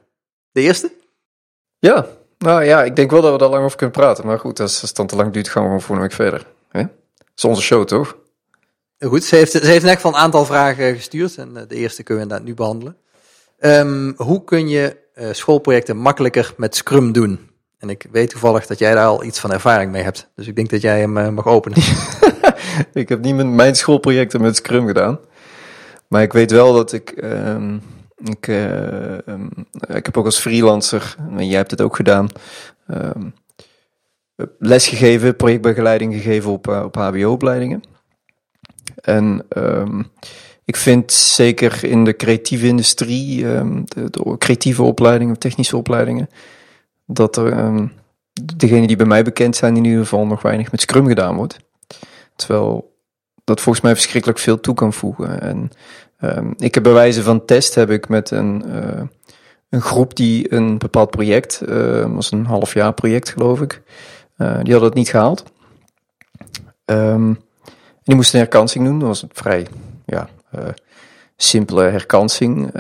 De 0.53 0.61
eerste? 0.61 0.93
Ja, 1.79 2.07
nou 2.39 2.65
ja, 2.65 2.85
ik 2.85 2.97
denk 2.97 3.11
wel 3.11 3.21
dat 3.21 3.33
we 3.33 3.39
daar 3.39 3.49
lang 3.49 3.65
over 3.65 3.77
kunnen 3.77 3.97
praten. 3.97 4.27
Maar 4.27 4.39
goed, 4.39 4.61
als 4.61 4.81
het 4.81 4.97
dan 4.97 5.07
te 5.07 5.17
lang 5.17 5.33
duurt, 5.33 5.49
gaan 5.49 5.63
we 5.63 5.69
gewoon 5.69 5.83
volgende 5.83 6.09
week 6.09 6.17
verder. 6.17 6.47
Hè? 6.69 6.81
Dat 6.81 7.27
is 7.37 7.45
onze 7.45 7.63
show, 7.63 7.85
toch? 7.85 8.17
Goed, 8.99 9.25
ze 9.25 9.37
heeft, 9.37 9.51
ze 9.51 9.59
heeft 9.59 9.69
in 9.69 9.75
ieder 9.75 9.91
geval 9.91 10.13
een 10.13 10.19
aantal 10.19 10.45
vragen 10.45 10.95
gestuurd. 10.95 11.37
En 11.37 11.57
eh, 11.57 11.63
de 11.69 11.75
eerste 11.75 12.03
kunnen 12.03 12.25
we 12.25 12.31
inderdaad 12.31 12.49
nu 12.49 12.55
behandelen. 12.55 12.97
Ehm, 13.59 14.13
hoe 14.17 14.45
kun 14.45 14.69
je 14.69 14.97
eh, 15.15 15.29
schoolprojecten 15.33 15.97
makkelijker 15.97 16.55
met 16.57 16.77
Scrum 16.77 17.13
doen? 17.13 17.51
En 17.79 17.91
ik 17.91 18.07
weet 18.11 18.31
toevallig 18.31 18.67
dat 18.67 18.79
jij 18.79 18.95
daar 18.95 19.07
al 19.07 19.25
iets 19.25 19.39
van 19.39 19.53
ervaring 19.53 19.93
mee 19.93 20.03
hebt. 20.03 20.29
Dus 20.35 20.47
ik 20.47 20.57
denk 20.57 20.71
dat 20.71 20.81
jij 20.81 21.01
hem 21.01 21.19
eh, 21.19 21.29
mag 21.29 21.47
openen. 21.47 21.79
ik 22.93 23.09
heb 23.09 23.21
niet 23.21 23.47
mijn 23.47 23.75
schoolprojecten 23.75 24.41
met 24.41 24.57
Scrum 24.57 24.87
gedaan. 24.87 25.19
Maar 26.09 26.23
ik 26.23 26.33
weet 26.33 26.51
wel 26.51 26.73
dat 26.73 26.93
ik... 26.93 27.11
ehm, 27.11 27.79
ik, 28.25 28.49
eh, 28.49 29.29
ehm, 29.29 29.47
ik 29.89 30.07
heb 30.07 30.17
ook 30.17 30.25
als 30.25 30.39
freelancer, 30.39 31.17
en 31.37 31.47
jij 31.47 31.57
hebt 31.57 31.71
het 31.71 31.81
ook 31.81 31.97
gedaan, 31.97 32.29
ehm, 32.87 33.29
lesgegeven, 34.59 35.37
projectbegeleiding 35.37 36.15
gegeven 36.15 36.51
op, 36.51 36.69
op 36.69 36.95
HBO-opleidingen. 36.95 37.83
En 38.95 39.47
ik 40.65 40.77
vind 40.77 41.13
zeker 41.13 41.85
in 41.85 42.05
de 42.05 42.17
creatieve 42.17 42.67
industrie, 42.67 43.43
de, 43.43 43.85
de, 44.11 44.35
creatieve 44.39 44.83
opleidingen, 44.83 45.39
technische 45.39 45.77
opleidingen, 45.77 46.29
dat 47.07 47.37
er 47.37 47.59
um, 47.59 47.93
degene 48.57 48.87
die 48.87 48.97
bij 48.97 49.07
mij 49.07 49.23
bekend 49.23 49.57
zijn 49.57 49.77
in 49.77 49.85
ieder 49.85 50.01
geval 50.01 50.27
nog 50.27 50.43
weinig 50.43 50.71
met 50.71 50.81
Scrum 50.81 51.07
gedaan 51.07 51.37
wordt. 51.37 51.59
Terwijl 52.41 52.99
dat 53.45 53.61
volgens 53.61 53.85
mij 53.85 53.95
verschrikkelijk 53.95 54.39
veel 54.39 54.61
toe 54.61 54.75
kan 54.75 54.93
voegen. 54.93 55.41
En 55.41 55.71
um, 56.21 56.55
ik 56.57 56.75
heb 56.75 56.83
bij 56.83 56.93
wijze 56.93 57.23
van 57.23 57.45
test 57.45 57.75
heb 57.75 57.91
ik 57.91 58.09
met 58.09 58.31
een, 58.31 58.63
uh, 58.67 59.03
een 59.69 59.81
groep 59.81 60.17
die 60.17 60.53
een 60.55 60.79
bepaald 60.79 61.11
project, 61.11 61.63
uh, 61.69 62.15
was 62.15 62.31
een 62.31 62.47
half 62.47 62.75
jaar 62.75 62.93
project 62.93 63.29
geloof 63.29 63.61
ik, 63.61 63.83
uh, 64.37 64.55
die 64.63 64.73
hadden 64.73 64.89
het 64.89 64.95
niet 64.95 65.09
gehaald. 65.09 65.45
Um, 66.85 67.39
die 68.03 68.15
moesten 68.15 68.39
een 68.39 68.45
herkansing 68.45 68.85
doen. 68.85 68.99
Dat 68.99 69.09
was 69.09 69.23
een 69.23 69.31
vrij 69.33 69.67
ja, 70.07 70.29
uh, 70.55 70.65
simpele 71.37 71.83
herkansing. 71.83 72.71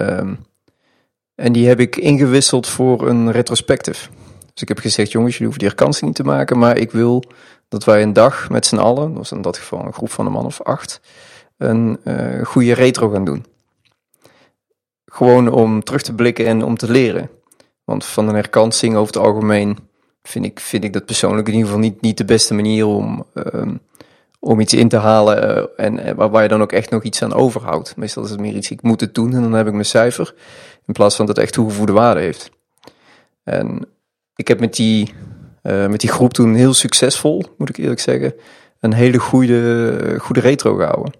En 1.34 1.52
die 1.52 1.68
heb 1.68 1.80
ik 1.80 1.96
ingewisseld 1.96 2.66
voor 2.66 3.08
een 3.08 3.32
retrospective. 3.32 4.08
Dus 4.52 4.62
ik 4.62 4.68
heb 4.68 4.78
gezegd, 4.78 5.12
jongens, 5.12 5.32
jullie 5.32 5.46
hoeven 5.46 5.62
die 5.62 5.68
herkansing 5.68 6.06
niet 6.06 6.14
te 6.16 6.24
maken, 6.24 6.58
maar 6.58 6.76
ik 6.78 6.90
wil 6.90 7.24
dat 7.70 7.84
wij 7.84 8.02
een 8.02 8.12
dag 8.12 8.50
met 8.50 8.66
z'n 8.66 8.76
allen, 8.76 9.14
was 9.14 9.32
in 9.32 9.42
dat 9.42 9.58
geval 9.58 9.84
een 9.84 9.92
groep 9.92 10.10
van 10.10 10.26
een 10.26 10.32
man 10.32 10.44
of 10.44 10.62
acht, 10.62 11.00
een 11.56 12.00
uh, 12.04 12.44
goede 12.44 12.72
retro 12.72 13.08
gaan 13.08 13.24
doen. 13.24 13.44
Gewoon 15.04 15.52
om 15.52 15.82
terug 15.84 16.02
te 16.02 16.14
blikken 16.14 16.46
en 16.46 16.64
om 16.64 16.76
te 16.76 16.90
leren. 16.90 17.30
Want 17.84 18.04
van 18.04 18.28
een 18.28 18.34
herkansing 18.34 18.96
over 18.96 19.14
het 19.14 19.22
algemeen 19.22 19.78
vind 20.22 20.44
ik, 20.44 20.60
vind 20.60 20.84
ik 20.84 20.92
dat 20.92 21.04
persoonlijk 21.04 21.48
in 21.48 21.54
ieder 21.54 21.68
geval 21.68 21.84
niet, 21.84 22.00
niet 22.00 22.16
de 22.16 22.24
beste 22.24 22.54
manier 22.54 22.86
om, 22.86 23.26
um, 23.34 23.80
om 24.38 24.60
iets 24.60 24.74
in 24.74 24.88
te 24.88 24.96
halen 24.96 25.68
uh, 25.78 25.86
en 25.86 26.16
waar, 26.16 26.30
waar 26.30 26.42
je 26.42 26.48
dan 26.48 26.62
ook 26.62 26.72
echt 26.72 26.90
nog 26.90 27.02
iets 27.02 27.22
aan 27.22 27.34
overhoudt. 27.34 27.96
Meestal 27.96 28.24
is 28.24 28.30
het 28.30 28.40
meer 28.40 28.54
iets, 28.54 28.70
ik 28.70 28.82
moet 28.82 29.00
het 29.00 29.14
doen 29.14 29.34
en 29.34 29.42
dan 29.42 29.52
heb 29.52 29.66
ik 29.66 29.72
mijn 29.72 29.84
cijfer, 29.84 30.34
in 30.86 30.92
plaats 30.92 31.16
van 31.16 31.26
dat 31.26 31.36
het 31.36 31.44
echt 31.44 31.54
toegevoegde 31.54 31.92
waarde 31.92 32.20
heeft. 32.20 32.50
En 33.42 33.86
ik 34.34 34.48
heb 34.48 34.60
met 34.60 34.74
die, 34.74 35.14
uh, 35.62 35.86
met 35.86 36.00
die 36.00 36.10
groep 36.10 36.32
toen 36.32 36.54
heel 36.54 36.74
succesvol, 36.74 37.44
moet 37.56 37.68
ik 37.68 37.76
eerlijk 37.76 38.00
zeggen, 38.00 38.34
een 38.80 38.92
hele 38.92 39.18
goede, 39.18 40.16
goede 40.18 40.40
retro 40.40 40.74
gehouden. 40.74 41.12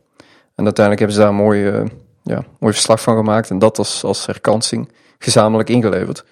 En 0.55 0.65
uiteindelijk 0.65 0.99
hebben 0.99 1.13
ze 1.13 1.23
daar 1.23 1.29
een 1.29 1.45
mooi, 1.45 1.71
uh, 1.71 1.87
ja, 2.23 2.45
mooi 2.59 2.73
verslag 2.73 3.01
van 3.01 3.17
gemaakt 3.17 3.51
en 3.51 3.59
dat 3.59 3.79
als, 3.79 4.05
als 4.05 4.27
herkansing 4.27 4.93
gezamenlijk 5.19 5.69
ingeleverd. 5.69 6.25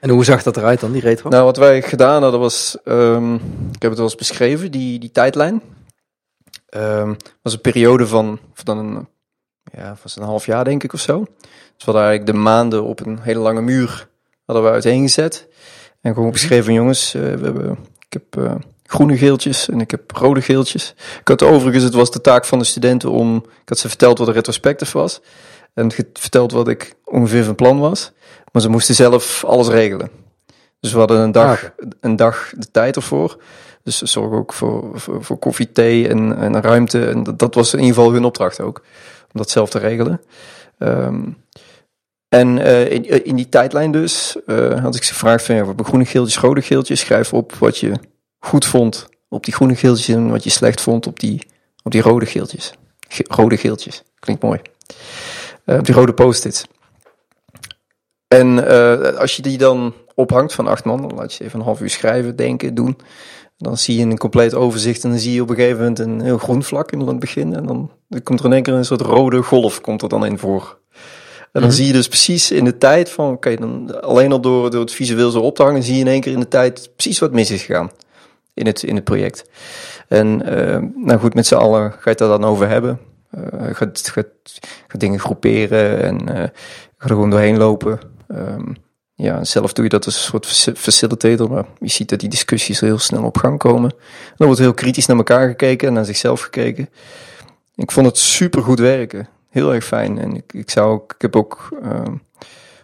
En 0.00 0.10
hoe 0.10 0.24
zag 0.24 0.42
dat 0.42 0.56
eruit 0.56 0.80
dan, 0.80 0.92
die 0.92 1.00
retro? 1.00 1.28
Nou, 1.28 1.44
wat 1.44 1.56
wij 1.56 1.82
gedaan 1.82 2.22
hadden 2.22 2.40
was, 2.40 2.78
um, 2.84 3.34
ik 3.72 3.82
heb 3.82 3.90
het 3.90 3.96
wel 3.96 4.04
eens 4.04 4.14
beschreven, 4.14 4.70
die, 4.70 4.98
die 4.98 5.10
tijdlijn. 5.10 5.62
Um, 6.76 7.16
was 7.42 7.52
een 7.52 7.60
periode 7.60 8.06
van, 8.06 8.38
van 8.54 8.78
een, 8.78 9.08
ja, 9.72 9.96
was 10.02 10.16
een 10.16 10.22
half 10.22 10.46
jaar 10.46 10.64
denk 10.64 10.82
ik 10.82 10.92
of 10.92 11.00
zo. 11.00 11.24
Dus 11.40 11.84
we 11.84 11.84
hadden 11.84 12.02
eigenlijk 12.02 12.32
de 12.32 12.42
maanden 12.42 12.84
op 12.84 13.06
een 13.06 13.18
hele 13.20 13.40
lange 13.40 13.60
muur 13.60 14.08
hadden 14.44 14.64
we 14.64 14.70
uiteengezet. 14.70 15.48
En 16.06 16.14
gewoon 16.14 16.30
beschreven, 16.30 16.72
jongens, 16.72 17.14
uh, 17.14 17.22
we 17.22 17.44
hebben, 17.44 17.78
ik 18.08 18.12
heb 18.12 18.36
uh, 18.38 18.54
groene 18.82 19.16
geeltjes 19.16 19.68
en 19.68 19.80
ik 19.80 19.90
heb 19.90 20.10
rode 20.10 20.40
geeltjes. 20.40 20.94
Ik 21.20 21.28
had 21.28 21.42
overigens, 21.42 21.84
het 21.84 21.94
was 21.94 22.10
de 22.10 22.20
taak 22.20 22.44
van 22.44 22.58
de 22.58 22.64
studenten 22.64 23.10
om, 23.10 23.36
ik 23.36 23.68
had 23.68 23.78
ze 23.78 23.88
verteld 23.88 24.18
wat 24.18 24.28
een 24.28 24.34
retrospectief 24.34 24.92
was. 24.92 25.20
En 25.74 25.92
verteld 26.12 26.52
wat 26.52 26.68
ik 26.68 26.94
ongeveer 27.04 27.44
van 27.44 27.54
plan 27.54 27.78
was. 27.78 28.12
Maar 28.52 28.62
ze 28.62 28.68
moesten 28.68 28.94
zelf 28.94 29.44
alles 29.44 29.68
regelen. 29.68 30.10
Dus 30.80 30.92
we 30.92 30.98
hadden 30.98 31.20
een 31.20 31.32
dag, 31.32 31.64
ah, 31.64 31.88
een 32.00 32.16
dag 32.16 32.52
de 32.56 32.70
tijd 32.70 32.96
ervoor. 32.96 33.42
Dus 33.82 34.02
zorg 34.02 34.32
ook 34.32 34.52
voor, 34.52 34.90
voor, 35.00 35.24
voor 35.24 35.38
koffie, 35.38 35.72
thee 35.72 36.08
en, 36.08 36.36
en 36.38 36.60
ruimte. 36.60 37.06
En 37.06 37.22
dat, 37.22 37.38
dat, 37.38 37.54
was 37.54 37.72
in 37.72 37.80
ieder 37.80 37.94
geval 37.94 38.12
hun 38.12 38.24
opdracht 38.24 38.60
ook. 38.60 38.82
Om 39.32 39.40
dat 39.40 39.50
zelf 39.50 39.70
te 39.70 39.78
regelen. 39.78 40.20
Um, 40.78 41.36
en 42.28 42.56
uh, 42.56 42.90
in, 42.90 43.24
in, 43.24 43.36
die 43.36 43.48
tijdlijn 43.48 43.92
dus 43.92 44.36
uh, 44.46 44.82
had 44.82 44.96
ik 44.96 45.02
ze 45.02 45.12
gevraagd 45.12 45.44
van 45.44 45.54
ja, 45.54 45.64
wat 45.64 45.86
groene 45.86 46.04
geeltjes, 46.04 46.38
rode 46.38 46.62
geeltjes. 46.62 47.00
Schrijf 47.00 47.32
op 47.32 47.54
wat 47.54 47.78
je 47.78 47.92
goed 48.38 48.66
vond 48.66 49.08
op 49.28 49.44
die 49.44 49.54
groene 49.54 49.76
geeltjes 49.76 50.16
en 50.16 50.30
wat 50.30 50.44
je 50.44 50.50
slecht 50.50 50.80
vond 50.80 51.06
op 51.06 51.20
die, 51.20 51.46
op 51.82 51.92
die 51.92 52.02
rode 52.02 52.26
geeltjes. 52.26 52.72
Ge 53.08 53.24
rode 53.28 53.56
geeltjes, 53.56 54.02
klinkt 54.18 54.42
mooi. 54.42 54.60
Op 55.66 55.84
die 55.84 55.94
rode 55.94 56.14
post-its. 56.14 56.66
En 58.28 58.68
als 59.18 59.36
je 59.36 59.42
die 59.42 59.58
dan 59.58 59.94
ophangt 60.14 60.54
van 60.54 60.66
acht 60.66 60.84
man, 60.84 61.00
dan 61.00 61.14
laat 61.14 61.34
je 61.34 61.44
even 61.44 61.58
een 61.58 61.64
half 61.64 61.80
uur 61.80 61.90
schrijven, 61.90 62.36
denken, 62.36 62.74
doen. 62.74 62.96
Dan 63.56 63.76
zie 63.76 63.98
je 63.98 64.04
een 64.04 64.18
compleet 64.18 64.54
overzicht 64.54 65.04
en 65.04 65.10
dan 65.10 65.18
zie 65.18 65.32
je 65.32 65.42
op 65.42 65.50
een 65.50 65.56
gegeven 65.56 65.78
moment 65.78 65.98
een 65.98 66.20
heel 66.20 66.38
groen 66.38 66.62
vlak 66.62 66.92
in 66.92 67.00
het 67.00 67.18
begin. 67.18 67.54
En 67.54 67.66
dan 67.66 67.90
komt 68.22 68.40
er 68.40 68.46
in 68.46 68.52
één 68.52 68.62
keer 68.62 68.74
een 68.74 68.84
soort 68.84 69.00
rode 69.00 69.42
golf 69.42 69.80
komt 69.80 70.02
er 70.02 70.08
dan 70.08 70.26
in 70.26 70.38
voor. 70.38 70.78
En 71.56 71.62
dan 71.62 71.70
-hmm. 71.70 71.78
zie 71.78 71.86
je 71.86 71.92
dus 71.92 72.08
precies 72.08 72.50
in 72.50 72.64
de 72.64 72.78
tijd 72.78 73.10
van, 73.10 73.24
oké, 73.24 73.34
okay, 73.34 73.56
dan 73.56 74.02
alleen 74.02 74.32
al 74.32 74.40
door, 74.40 74.70
door 74.70 74.80
het 74.80 74.92
visueel 74.92 75.30
zo 75.30 75.40
op 75.40 75.56
te 75.56 75.62
hangen, 75.62 75.82
zie 75.82 75.94
je 75.94 76.00
in 76.00 76.06
één 76.06 76.20
keer 76.20 76.32
in 76.32 76.40
de 76.40 76.48
tijd 76.48 76.90
precies 76.96 77.18
wat 77.18 77.32
mis 77.32 77.50
is 77.50 77.62
gegaan 77.62 77.90
in 78.54 78.66
het, 78.66 78.82
in 78.82 78.94
het 78.94 79.04
project. 79.04 79.44
En 80.08 80.42
uh, 80.48 81.04
nou 81.06 81.18
goed, 81.18 81.34
met 81.34 81.46
z'n 81.46 81.54
allen 81.54 81.92
ga 81.92 81.98
je 82.04 82.10
het 82.10 82.18
daar 82.18 82.28
dan 82.28 82.44
over 82.44 82.68
hebben. 82.68 83.00
Uh, 83.38 83.42
gaat, 83.74 84.08
gaat, 84.08 84.26
gaat 84.86 85.00
dingen 85.00 85.20
groeperen 85.20 86.02
en 86.02 86.22
uh, 86.22 86.34
gaat 86.34 86.52
er 86.98 87.08
gewoon 87.08 87.30
doorheen 87.30 87.56
lopen. 87.56 87.98
Um, 88.28 88.76
ja, 89.14 89.44
zelf 89.44 89.72
doe 89.72 89.84
je 89.84 89.90
dat 89.90 90.04
als 90.04 90.16
een 90.16 90.22
soort 90.22 90.78
facilitator, 90.78 91.50
maar 91.50 91.64
je 91.80 91.88
ziet 91.88 92.08
dat 92.08 92.20
die 92.20 92.28
discussies 92.28 92.80
heel 92.80 92.98
snel 92.98 93.24
op 93.24 93.36
gang 93.36 93.58
komen. 93.58 93.90
En 93.90 94.34
dan 94.36 94.46
wordt 94.46 94.60
heel 94.60 94.74
kritisch 94.74 95.06
naar 95.06 95.16
elkaar 95.16 95.48
gekeken 95.48 95.88
en 95.88 95.94
naar 95.94 96.04
zichzelf 96.04 96.40
gekeken. 96.40 96.88
Ik 97.74 97.90
vond 97.90 98.06
het 98.06 98.18
super 98.18 98.62
goed 98.62 98.78
werken. 98.78 99.28
Heel 99.56 99.74
erg 99.74 99.84
fijn. 99.84 100.18
En 100.18 100.34
ik, 100.34 100.52
ik 100.52 100.70
zou 100.70 100.92
ook, 100.92 101.12
ik 101.12 101.22
heb 101.22 101.36
ook 101.36 101.68
uh, 101.82 102.00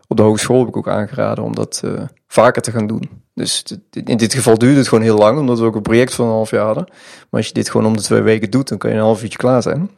op 0.09 0.17
de 0.17 0.23
hogeschool 0.23 0.59
heb 0.59 0.69
ik 0.69 0.77
ook 0.77 0.89
aangeraden 0.89 1.45
om 1.45 1.55
dat 1.55 1.83
uh, 1.85 2.03
vaker 2.29 2.63
te 2.63 2.71
gaan 2.71 2.87
doen. 2.87 3.11
Dus 3.35 3.65
in 4.05 4.17
dit 4.17 4.35
geval 4.35 4.59
duurde 4.59 4.79
het 4.79 4.89
gewoon 4.89 5.05
heel 5.05 5.19
lang, 5.19 5.39
omdat 5.39 5.59
we 5.59 5.65
ook 5.65 5.75
een 5.75 5.83
project 5.83 6.15
van 6.15 6.27
een 6.27 6.33
half 6.33 6.51
jaar 6.51 6.65
hadden. 6.65 6.87
Maar 7.31 7.41
als 7.41 7.47
je 7.47 7.53
dit 7.53 7.71
gewoon 7.71 7.87
om 7.87 7.97
de 7.97 8.03
twee 8.03 8.21
weken 8.21 8.51
doet, 8.51 8.69
dan 8.69 8.79
kan 8.79 8.91
je 8.91 8.97
een 8.97 9.03
half 9.03 9.23
uurtje 9.23 9.39
klaar 9.39 9.63
zijn. 9.63 9.91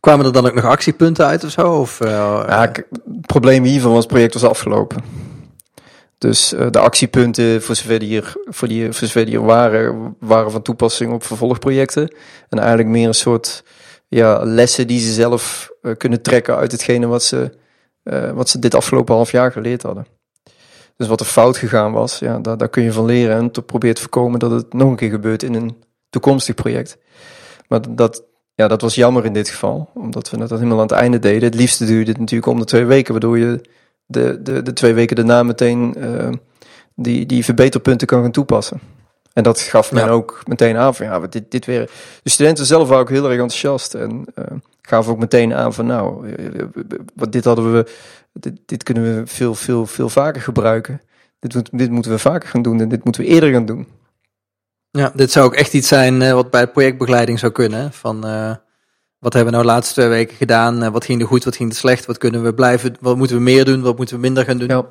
Kwamen 0.00 0.26
er 0.26 0.32
dan 0.32 0.46
ook 0.46 0.54
nog 0.54 0.64
actiepunten 0.64 1.26
uit 1.26 1.44
of 1.44 1.50
zo? 1.50 1.72
Of, 1.72 2.00
uh, 2.00 2.08
ja, 2.48 2.60
het 2.60 2.86
probleem 3.26 3.64
hiervan 3.64 3.92
was 3.92 4.02
het 4.02 4.12
project 4.12 4.34
was 4.34 4.44
afgelopen. 4.44 5.04
Dus 6.18 6.52
uh, 6.52 6.66
de 6.70 6.78
actiepunten, 6.78 7.62
voor 7.62 7.74
zover 7.74 7.98
die, 7.98 8.08
hier, 8.08 8.34
voor 8.44 8.68
die, 8.68 8.84
voor 8.84 9.08
zover 9.08 9.24
die 9.24 9.34
er 9.34 9.44
waren, 9.44 10.16
waren 10.20 10.50
van 10.50 10.62
toepassing 10.62 11.12
op 11.12 11.24
vervolgprojecten. 11.24 12.14
En 12.48 12.58
eigenlijk 12.58 12.88
meer 12.88 13.06
een 13.06 13.14
soort 13.14 13.64
ja, 14.08 14.44
lessen 14.44 14.86
die 14.86 15.00
ze 15.00 15.12
zelf 15.12 15.70
uh, 15.82 15.92
kunnen 15.96 16.22
trekken 16.22 16.56
uit 16.56 16.72
hetgene 16.72 17.06
wat 17.06 17.22
ze, 17.22 17.50
uh, 18.04 18.30
wat 18.30 18.48
ze 18.48 18.58
dit 18.58 18.74
afgelopen 18.74 19.14
half 19.14 19.30
jaar 19.30 19.52
geleerd 19.52 19.82
hadden. 19.82 20.06
Dus 20.96 21.08
wat 21.08 21.20
er 21.20 21.26
fout 21.26 21.56
gegaan 21.56 21.92
was, 21.92 22.18
ja, 22.18 22.38
daar, 22.38 22.56
daar 22.56 22.68
kun 22.68 22.82
je 22.82 22.92
van 22.92 23.04
leren 23.04 23.36
en 23.36 23.50
te 23.50 23.62
proberen 23.62 23.94
te 23.94 24.00
voorkomen 24.00 24.38
dat 24.38 24.50
het 24.50 24.72
nog 24.72 24.90
een 24.90 24.96
keer 24.96 25.10
gebeurt 25.10 25.42
in 25.42 25.54
een 25.54 25.76
toekomstig 26.10 26.54
project. 26.54 26.98
Maar 27.68 27.80
dat, 27.94 28.24
ja, 28.54 28.68
dat 28.68 28.80
was 28.80 28.94
jammer 28.94 29.24
in 29.24 29.32
dit 29.32 29.48
geval, 29.48 29.90
omdat 29.94 30.30
we 30.30 30.36
dat 30.36 30.50
helemaal 30.50 30.76
aan 30.76 30.86
het 30.86 30.92
einde 30.92 31.18
deden. 31.18 31.42
Het 31.42 31.54
liefste 31.54 31.84
duurde 31.84 32.10
het 32.10 32.20
natuurlijk 32.20 32.52
om 32.52 32.58
de 32.58 32.64
twee 32.64 32.84
weken, 32.84 33.12
waardoor 33.12 33.38
je 33.38 33.60
de, 34.06 34.42
de, 34.42 34.62
de 34.62 34.72
twee 34.72 34.92
weken 34.94 35.16
daarna 35.16 35.42
meteen 35.42 35.94
uh, 35.98 36.28
die, 36.94 37.26
die 37.26 37.44
verbeterpunten 37.44 38.06
kan 38.06 38.22
gaan 38.22 38.30
toepassen. 38.30 38.80
En 39.36 39.42
dat 39.42 39.60
gaf 39.60 39.92
men 39.92 40.04
ja. 40.04 40.10
ook 40.10 40.42
meteen 40.46 40.76
aan 40.76 40.94
van 40.94 41.06
ja, 41.06 41.18
dit, 41.18 41.50
dit 41.50 41.64
weer. 41.66 41.90
De 42.22 42.30
studenten 42.30 42.66
zelf 42.66 42.88
waren 42.88 43.02
ook 43.02 43.10
heel 43.10 43.24
erg 43.24 43.40
enthousiast 43.40 43.94
en 43.94 44.24
uh, 44.38 44.44
gaven 44.82 45.12
ook 45.12 45.18
meteen 45.18 45.54
aan 45.54 45.74
van 45.74 45.86
nou, 45.86 46.34
wat 47.14 47.32
dit 47.32 47.44
hadden 47.44 47.72
we, 47.72 47.86
dit, 48.32 48.52
dit 48.66 48.82
kunnen 48.82 49.02
we 49.02 49.26
veel, 49.26 49.54
veel, 49.54 49.86
veel 49.86 50.08
vaker 50.08 50.42
gebruiken. 50.42 51.00
Dit, 51.38 51.68
dit 51.72 51.90
moeten 51.90 52.10
we 52.10 52.18
vaker 52.18 52.48
gaan 52.48 52.62
doen 52.62 52.80
en 52.80 52.88
dit 52.88 53.04
moeten 53.04 53.22
we 53.22 53.28
eerder 53.28 53.52
gaan 53.52 53.66
doen. 53.66 53.86
Ja, 54.90 55.12
dit 55.14 55.32
zou 55.32 55.46
ook 55.46 55.54
echt 55.54 55.72
iets 55.72 55.88
zijn 55.88 56.20
uh, 56.20 56.32
wat 56.32 56.50
bij 56.50 56.68
projectbegeleiding 56.68 57.38
zou 57.38 57.52
kunnen. 57.52 57.92
Van 57.92 58.26
uh, 58.26 58.54
wat 59.18 59.32
hebben 59.32 59.52
we 59.52 59.58
nou 59.58 59.62
de 59.62 59.72
laatste 59.72 59.94
twee 59.94 60.08
weken 60.08 60.36
gedaan? 60.36 60.92
Wat 60.92 61.04
ging 61.04 61.20
er 61.20 61.26
goed, 61.26 61.44
wat 61.44 61.56
ging 61.56 61.70
er 61.70 61.76
slecht? 61.76 62.06
Wat 62.06 62.18
kunnen 62.18 62.42
we 62.42 62.54
blijven, 62.54 62.96
wat 63.00 63.16
moeten 63.16 63.36
we 63.36 63.42
meer 63.42 63.64
doen? 63.64 63.82
Wat 63.82 63.96
moeten 63.96 64.14
we 64.14 64.20
minder 64.20 64.44
gaan 64.44 64.58
doen? 64.58 64.68
Ja. 64.68 64.86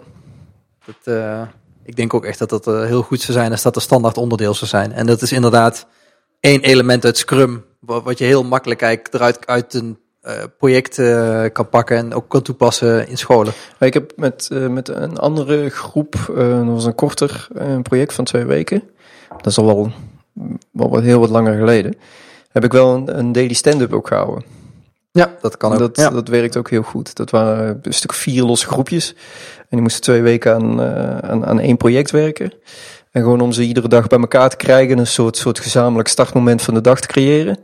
Dat, 0.85 1.15
ik 1.85 1.95
denk 1.95 2.13
ook 2.13 2.25
echt 2.25 2.39
dat 2.39 2.49
dat 2.49 2.65
heel 2.65 3.01
goed 3.01 3.21
zou 3.21 3.37
zijn 3.37 3.51
als 3.51 3.61
dat 3.61 3.75
een 3.75 3.81
standaard 3.81 4.17
onderdeel 4.17 4.53
zou 4.53 4.69
zijn. 4.69 4.91
En 4.91 5.05
dat 5.05 5.21
is 5.21 5.31
inderdaad 5.31 5.87
één 6.39 6.61
element 6.61 7.05
uit 7.05 7.17
Scrum, 7.17 7.65
wat 7.79 8.17
je 8.17 8.25
heel 8.25 8.43
makkelijk 8.43 8.81
eigenlijk 8.81 9.13
eruit 9.13 9.47
uit 9.47 9.73
een 9.73 9.97
uh, 10.23 10.31
project 10.57 10.97
uh, 10.97 11.45
kan 11.51 11.69
pakken 11.69 11.97
en 11.97 12.13
ook 12.13 12.29
kan 12.29 12.41
toepassen 12.41 13.07
in 13.07 13.17
scholen. 13.17 13.53
Ik 13.79 13.93
heb 13.93 14.13
met, 14.15 14.49
met 14.69 14.87
een 14.87 15.17
andere 15.17 15.69
groep, 15.69 16.15
dat 16.35 16.65
was 16.65 16.85
een 16.85 16.95
korter 16.95 17.47
project 17.81 18.13
van 18.13 18.25
twee 18.25 18.45
weken. 18.45 18.83
Dat 19.37 19.45
is 19.45 19.57
al 19.57 19.65
wel, 19.65 19.91
wel 20.71 20.89
wat, 20.89 21.01
heel 21.01 21.19
wat 21.19 21.29
langer 21.29 21.57
geleden. 21.57 21.95
Heb 22.51 22.63
ik 22.63 22.71
wel 22.71 22.95
een, 22.95 23.17
een 23.17 23.31
daily 23.31 23.53
stand-up 23.53 23.93
ook 23.93 24.07
gehouden. 24.07 24.43
Ja, 25.11 25.35
dat 25.41 25.57
kan 25.57 25.73
ook. 25.73 25.79
Dat, 25.79 25.95
ja. 25.97 26.09
dat 26.09 26.27
werkt 26.27 26.57
ook 26.57 26.69
heel 26.69 26.81
goed. 26.81 27.15
Dat 27.15 27.29
waren 27.29 27.79
een 27.81 27.93
stuk 27.93 28.13
vier 28.13 28.43
losse 28.43 28.67
groepjes. 28.67 29.15
En 29.69 29.77
die 29.77 29.81
moesten 29.81 30.01
twee 30.01 30.21
weken 30.21 30.53
aan, 30.53 30.81
aan, 31.21 31.45
aan 31.45 31.59
één 31.59 31.77
project 31.77 32.11
werken. 32.11 32.51
En 33.11 33.21
gewoon 33.21 33.41
om 33.41 33.51
ze 33.51 33.63
iedere 33.63 33.87
dag 33.87 34.07
bij 34.07 34.19
elkaar 34.19 34.49
te 34.49 34.55
krijgen, 34.55 34.97
een 34.97 35.07
soort, 35.07 35.37
soort 35.37 35.59
gezamenlijk 35.59 36.07
startmoment 36.07 36.61
van 36.61 36.73
de 36.73 36.81
dag 36.81 36.99
te 36.99 37.07
creëren. 37.07 37.57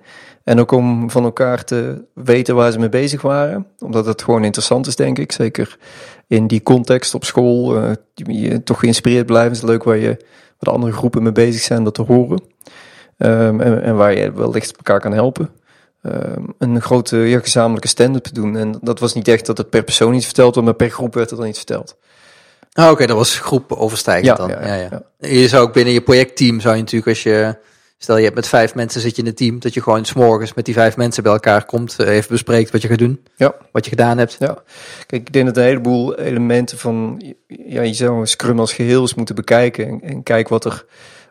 En 0.43 0.59
ook 0.59 0.71
om 0.71 1.09
van 1.09 1.23
elkaar 1.23 1.63
te 1.63 2.03
weten 2.13 2.55
waar 2.55 2.71
ze 2.71 2.79
mee 2.79 2.89
bezig 2.89 3.21
waren. 3.21 3.67
Omdat 3.79 4.05
het 4.05 4.21
gewoon 4.21 4.43
interessant 4.43 4.87
is, 4.87 4.95
denk 4.95 5.17
ik. 5.17 5.31
Zeker 5.31 5.77
in 6.27 6.47
die 6.47 6.63
context 6.63 7.13
op 7.13 7.25
school. 7.25 7.83
Uh, 7.83 7.91
je 8.13 8.63
toch 8.63 8.79
geïnspireerd 8.79 9.25
blijven. 9.25 9.51
is 9.51 9.61
leuk 9.61 9.83
waar 9.83 9.97
je 9.97 10.17
wat 10.59 10.73
andere 10.73 10.93
groepen 10.93 11.23
mee 11.23 11.31
bezig 11.31 11.61
zijn, 11.61 11.83
dat 11.83 11.93
te 11.93 12.01
horen. 12.01 12.41
Um, 13.17 13.61
en, 13.61 13.83
en, 13.83 13.95
waar 13.95 14.17
je 14.17 14.31
wellicht 14.31 14.75
elkaar 14.75 14.99
kan 14.99 15.13
helpen. 15.13 15.49
Um, 16.03 16.53
een 16.57 16.81
grote 16.81 17.17
ja, 17.17 17.39
gezamenlijke 17.39 17.87
stand-up 17.87 18.23
te 18.23 18.33
doen. 18.33 18.57
En 18.57 18.77
dat 18.81 18.99
was 18.99 19.13
niet 19.13 19.27
echt 19.27 19.45
dat 19.45 19.57
het 19.57 19.69
per 19.69 19.83
persoon 19.83 20.13
iets 20.13 20.25
verteld 20.25 20.53
werd, 20.55 20.65
maar 20.65 20.75
per 20.75 20.89
groep 20.89 21.13
werd 21.13 21.31
er 21.31 21.37
dan 21.37 21.47
iets 21.47 21.57
verteld. 21.57 21.95
Ah, 22.73 22.91
oké, 22.91 23.05
dat 23.05 23.17
was 23.17 23.39
groep 23.39 23.71
overstijgend 23.71 24.37
dan. 24.37 24.49
Ja, 24.49 24.75
ja, 24.75 25.03
Je 25.17 25.47
zou 25.47 25.67
ook 25.67 25.73
binnen 25.73 25.93
je 25.93 26.01
projectteam, 26.01 26.59
zou 26.59 26.75
je 26.75 26.81
natuurlijk 26.81 27.09
als 27.09 27.23
je, 27.23 27.55
stel 27.97 28.17
je 28.17 28.23
hebt 28.23 28.35
met 28.35 28.47
vijf 28.47 28.75
mensen 28.75 29.01
zit 29.01 29.15
je 29.15 29.21
in 29.21 29.27
een 29.27 29.35
team, 29.35 29.59
dat 29.59 29.73
je 29.73 29.81
gewoon 29.81 30.05
s'morgens 30.05 30.53
met 30.53 30.65
die 30.65 30.73
vijf 30.73 30.97
mensen 30.97 31.23
bij 31.23 31.31
elkaar 31.31 31.65
komt, 31.65 31.99
eh, 31.99 32.07
even 32.07 32.29
bespreekt 32.29 32.71
wat 32.71 32.81
je 32.81 32.87
gaat 32.87 32.97
doen, 32.97 33.23
ja. 33.35 33.55
wat 33.71 33.83
je 33.83 33.89
gedaan 33.89 34.17
hebt. 34.17 34.35
Ja, 34.39 34.63
kijk, 35.05 35.21
ik 35.21 35.33
denk 35.33 35.45
dat 35.45 35.57
een 35.57 35.63
heleboel 35.63 36.17
elementen 36.17 36.77
van, 36.77 37.21
ja, 37.47 37.81
je 37.81 37.93
zou 37.93 38.19
een 38.19 38.27
Scrum 38.27 38.59
als 38.59 38.73
geheel 38.73 39.01
eens 39.01 39.15
moeten 39.15 39.35
bekijken 39.35 39.87
en, 39.87 40.01
en 40.01 40.23
kijk 40.23 40.47
wat 40.47 40.65
er, 40.65 40.85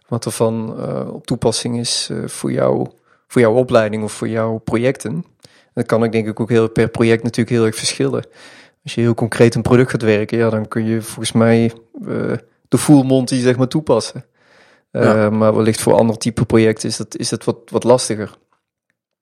wat 0.09 0.25
er 0.25 0.33
van 0.33 0.75
uh, 0.79 1.15
op 1.15 1.27
toepassing 1.27 1.79
is 1.79 2.09
uh, 2.13 2.29
voor, 2.29 2.53
jou, 2.53 2.89
voor 3.31 3.41
jouw 3.41 3.55
opleiding 3.55 4.03
of 4.03 4.13
voor 4.13 4.29
jouw 4.29 4.59
projecten. 4.59 5.25
Dat 5.75 5.87
kan 5.87 6.05
ik 6.05 6.13
denk 6.13 6.27
ik 6.27 6.41
ook 6.41 6.49
heel 6.49 6.69
per 6.69 6.89
project 6.89 7.23
natuurlijk 7.23 7.57
heel 7.57 7.67
erg 7.67 7.77
verschillen 7.77 8.25
als 8.83 8.95
je 8.95 9.01
heel 9.01 9.15
concreet 9.15 9.55
een 9.55 9.63
product 9.63 9.91
gaat 9.91 10.03
werken, 10.03 10.39
ja, 10.39 10.51
dan 10.51 10.69
kun 10.69 10.85
je 10.87 11.03
volgens 11.03 11.33
mij 11.33 11.73
uh, 12.07 12.33
de 12.69 12.79
full 12.79 13.03
monty 13.03 13.41
zeg 13.41 13.57
maar 13.57 13.69
toepassen. 13.69 14.25
Uh, 14.93 15.03
ja. 15.03 15.31
Maar 15.31 15.55
wellicht 15.55 15.81
voor 15.81 15.95
ander 15.95 16.19
type 16.19 16.45
projecten 16.45 16.89
is 16.89 16.97
dat, 16.97 17.17
is 17.17 17.29
dat 17.29 17.45
wat, 17.45 17.57
wat 17.65 17.85
lastiger. 17.85 18.39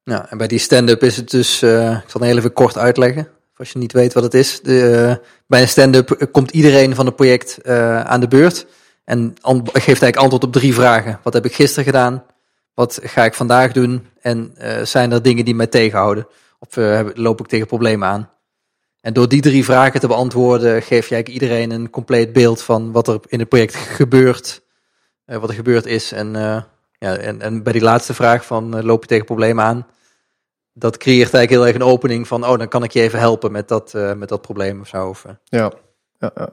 Ja, 0.02 0.30
en 0.30 0.38
bij 0.38 0.46
die 0.46 0.58
stand-up 0.58 1.02
is 1.02 1.16
het 1.16 1.30
dus, 1.30 1.62
uh, 1.62 1.90
ik 1.90 2.10
zal 2.10 2.20
het 2.20 2.30
heel 2.30 2.36
even 2.36 2.52
kort 2.52 2.78
uitleggen, 2.78 3.28
als 3.56 3.70
je 3.70 3.78
niet 3.78 3.92
weet 3.92 4.12
wat 4.12 4.22
het 4.22 4.34
is. 4.34 4.60
De, 4.60 5.20
bij 5.46 5.60
een 5.60 5.68
stand-up 5.68 6.28
komt 6.32 6.50
iedereen 6.50 6.94
van 6.94 7.06
het 7.06 7.16
project 7.16 7.64
aan 8.04 8.20
de 8.20 8.28
beurt 8.28 8.66
en 9.04 9.34
geeft 9.42 9.86
eigenlijk 9.86 10.16
antwoord 10.16 10.44
op 10.44 10.52
drie 10.52 10.74
vragen. 10.74 11.20
Wat 11.22 11.32
heb 11.32 11.44
ik 11.44 11.54
gisteren 11.54 11.84
gedaan? 11.84 12.24
Wat 12.78 13.00
ga 13.02 13.24
ik 13.24 13.34
vandaag 13.34 13.72
doen? 13.72 14.06
En 14.20 14.54
zijn 14.82 15.12
er 15.12 15.22
dingen 15.22 15.44
die 15.44 15.54
mij 15.54 15.66
tegenhouden? 15.66 16.26
Of 16.58 16.76
loop 17.14 17.40
ik 17.40 17.46
tegen 17.46 17.66
problemen 17.66 18.08
aan? 18.08 18.30
En 19.00 19.12
door 19.12 19.28
die 19.28 19.40
drie 19.40 19.64
vragen 19.64 20.00
te 20.00 20.06
beantwoorden, 20.06 20.82
geef 20.82 21.10
eigenlijk 21.10 21.28
iedereen 21.28 21.70
een 21.70 21.90
compleet 21.90 22.32
beeld 22.32 22.62
van 22.62 22.92
wat 22.92 23.08
er 23.08 23.20
in 23.26 23.38
het 23.38 23.48
project 23.48 23.74
gebeurt, 23.74 24.62
uh, 25.26 25.36
wat 25.36 25.48
er 25.48 25.54
gebeurd 25.54 25.86
is. 25.86 26.12
En, 26.12 26.32
ja, 26.98 27.16
en, 27.16 27.40
en 27.40 27.62
bij 27.62 27.72
die 27.72 27.82
laatste 27.82 28.14
vraag 28.14 28.44
van 28.44 28.84
loop 28.84 29.02
je 29.02 29.08
tegen 29.08 29.24
problemen 29.24 29.64
aan, 29.64 29.86
dat 30.72 30.96
creëert 30.96 31.34
eigenlijk 31.34 31.50
heel 31.50 31.66
erg 31.66 31.74
een 31.74 31.92
opening 31.92 32.28
van, 32.28 32.46
oh, 32.46 32.58
dan 32.58 32.68
kan 32.68 32.84
ik 32.84 32.92
je 32.92 33.00
even 33.00 33.18
helpen 33.18 33.52
met 33.52 33.68
dat, 33.68 33.92
met 33.92 34.28
dat 34.28 34.40
probleem 34.40 34.80
of 34.80 34.88
zo. 34.88 35.08
Of, 35.08 35.24
ja. 35.44 35.72
Ja, 36.18 36.32
ja. 36.34 36.50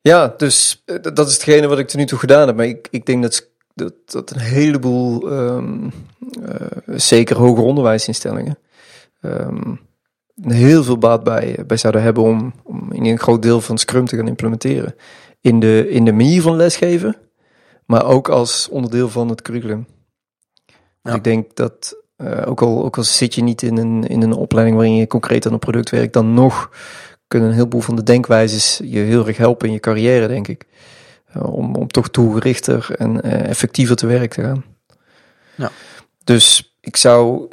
ja, 0.00 0.34
dus 0.36 0.82
dat 1.12 1.28
is 1.28 1.34
hetgene 1.34 1.66
wat 1.66 1.78
ik 1.78 1.88
tot 1.88 1.98
nu 1.98 2.06
toe 2.06 2.18
gedaan 2.18 2.46
heb. 2.46 2.56
Maar 2.56 2.66
ik, 2.66 2.88
ik 2.90 3.06
denk 3.06 3.22
dat, 3.22 3.54
dat, 3.76 3.94
dat 4.04 4.30
een 4.30 4.40
heleboel, 4.40 5.32
um, 5.32 5.92
zeker 6.86 7.36
hoger 7.36 7.64
onderwijsinstellingen, 7.64 8.58
um, 9.22 9.80
heel 10.42 10.84
veel 10.84 10.98
baat 10.98 11.24
bij, 11.24 11.64
bij 11.66 11.76
zouden 11.76 12.02
hebben 12.02 12.22
om, 12.22 12.52
om 12.62 12.92
in 12.92 13.04
een 13.04 13.18
groot 13.18 13.42
deel 13.42 13.60
van 13.60 13.78
Scrum 13.78 14.06
te 14.06 14.16
gaan 14.16 14.28
implementeren. 14.28 14.94
In 15.40 15.60
de, 15.60 15.88
in 15.88 16.04
de 16.04 16.12
manier 16.12 16.42
van 16.42 16.56
lesgeven, 16.56 17.16
maar 17.86 18.04
ook 18.06 18.28
als 18.28 18.68
onderdeel 18.68 19.08
van 19.08 19.28
het 19.28 19.42
curriculum. 19.42 19.86
Ja. 21.02 21.14
Ik 21.14 21.24
denk 21.24 21.56
dat, 21.56 21.96
uh, 22.16 22.42
ook, 22.46 22.62
al, 22.62 22.84
ook 22.84 22.96
al 22.96 23.04
zit 23.04 23.34
je 23.34 23.42
niet 23.42 23.62
in 23.62 23.76
een, 23.76 24.04
in 24.06 24.22
een 24.22 24.32
opleiding 24.32 24.76
waarin 24.76 24.96
je 24.96 25.06
concreet 25.06 25.46
aan 25.46 25.52
een 25.52 25.58
product 25.58 25.90
werkt, 25.90 26.12
dan 26.12 26.34
nog 26.34 26.70
kunnen 27.28 27.48
een 27.48 27.54
heleboel 27.54 27.80
van 27.80 27.96
de 27.96 28.02
denkwijzes 28.02 28.80
je 28.84 28.98
heel 28.98 29.26
erg 29.26 29.36
helpen 29.36 29.66
in 29.66 29.72
je 29.72 29.80
carrière, 29.80 30.28
denk 30.28 30.48
ik. 30.48 30.66
Uh, 31.36 31.54
om, 31.54 31.74
om 31.74 31.88
toch 31.88 32.08
toegerichter 32.08 32.94
en 32.96 33.26
uh, 33.26 33.48
effectiever 33.48 33.96
te 33.96 34.06
werk 34.06 34.34
te 34.34 34.42
gaan. 34.42 34.64
Ja. 35.54 35.70
Dus 36.24 36.76
ik 36.80 36.96
zou 36.96 37.48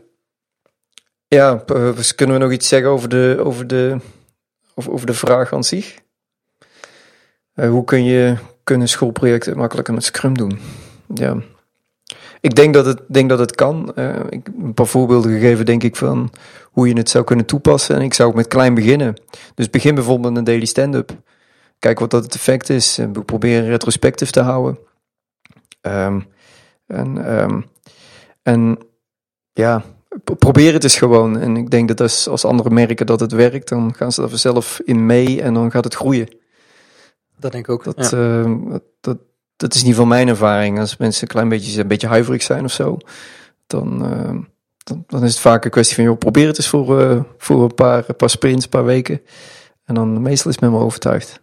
ja, 1.34 1.64
dus 1.66 2.16
kunnen 2.16 2.36
we 2.36 2.44
nog 2.44 2.52
iets 2.52 2.68
zeggen 2.68 2.90
over 2.90 3.10
de, 3.10 3.38
over 3.40 3.68
de, 3.68 3.98
over, 4.76 4.92
over 4.92 5.06
de 5.06 5.14
vraag 5.14 5.54
aan 5.54 5.64
zich? 5.64 5.98
Uh, 7.56 7.70
hoe 7.70 7.84
kun 7.84 8.04
je 8.04 8.36
kunnen 8.64 8.88
schoolprojecten 8.88 9.58
makkelijker 9.58 9.94
met 9.94 10.04
Scrum 10.04 10.38
doen? 10.38 10.60
Ja. 11.14 11.38
Ik 12.40 12.56
denk 12.56 12.74
dat 12.74 12.86
het, 12.86 13.02
denk 13.08 13.30
dat 13.30 13.40
het 13.40 13.56
kan. 13.56 13.92
Uh, 13.96 14.16
ik 14.30 14.48
een 14.62 14.74
paar 14.74 14.88
voorbeelden 14.88 15.32
gegeven, 15.32 15.66
denk 15.66 15.84
ik, 15.84 15.96
van 15.96 16.32
hoe 16.64 16.88
je 16.88 16.98
het 16.98 17.10
zou 17.10 17.24
kunnen 17.24 17.46
toepassen. 17.46 17.96
En 17.96 18.02
ik 18.02 18.14
zou 18.14 18.30
ook 18.30 18.36
met 18.36 18.48
klein 18.48 18.74
beginnen. 18.74 19.22
Dus 19.56 19.70
begin 19.70 19.96
bijvoorbeeld 19.96 20.30
met 20.30 20.38
een 20.38 20.44
daily 20.44 20.66
stand-up. 20.66 21.12
Kijk 21.84 22.00
wat 22.00 22.12
dat 22.12 22.24
het 22.24 22.36
effect 22.36 22.70
is. 22.70 22.96
We 22.96 23.24
proberen 23.24 23.68
retrospectief 23.68 24.32
te 24.32 24.42
houden. 24.42 24.80
Um, 25.82 26.28
en, 26.86 27.42
um, 27.42 27.66
en 28.42 28.78
ja, 29.54 29.84
probeer 30.38 30.74
het 30.74 30.84
eens 30.84 30.98
gewoon. 30.98 31.40
En 31.40 31.58
ik 31.58 31.70
denk 31.70 31.88
dat 31.88 32.02
als, 32.02 32.28
als 32.28 32.46
anderen 32.46 32.74
merken 32.74 33.06
dat 33.06 33.20
het 33.20 33.32
werkt, 33.32 33.70
dan 33.70 33.94
gaan 33.94 34.12
ze 34.12 34.22
er 34.22 34.30
vanzelf 34.30 34.82
in 34.84 35.06
mee 35.06 35.42
en 35.42 35.54
dan 35.54 35.72
gaat 35.72 35.84
het 35.84 35.96
groeien. 35.96 36.28
Dat 37.38 37.52
denk 37.52 37.68
ik 37.68 37.74
ook. 37.74 37.84
Dat, 37.84 38.10
ja. 38.10 38.18
uh, 38.18 38.76
dat, 39.02 39.18
dat, 39.56 39.74
is 39.74 39.84
niet 39.84 39.96
van 39.96 40.08
mijn 40.08 40.28
ervaring. 40.28 40.80
Als 40.80 40.98
mensen 40.98 41.22
een 41.22 41.28
klein 41.28 41.50
beetje, 41.50 41.82
een 41.82 41.88
beetje 41.88 42.08
huiverig 42.08 42.44
zijn 42.44 42.64
of 42.64 42.72
zo, 42.72 42.98
dan, 43.68 44.12
uh, 44.12 44.42
dan, 44.78 45.04
dan, 45.08 45.24
is 45.24 45.32
het 45.32 45.40
vaak 45.40 45.66
een 45.66 45.72
kwestie 45.72 45.96
van, 45.96 46.04
joh, 46.04 46.18
probeer 46.18 46.48
het 46.48 46.58
eens 46.58 46.70
voor, 46.70 47.02
uh, 47.02 47.24
voor 47.38 47.64
een 47.64 47.76
paar, 47.76 48.04
een 48.08 48.16
paar 48.16 48.30
sprints, 48.30 48.64
een 48.64 48.70
paar 48.70 48.86
weken. 48.86 49.22
En 49.84 49.96
dan 49.96 50.22
meestal 50.22 50.52
is 50.52 50.60
men 50.60 50.72
wel 50.72 50.82
overtuigd. 50.82 51.42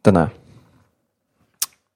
Daarna. 0.00 0.30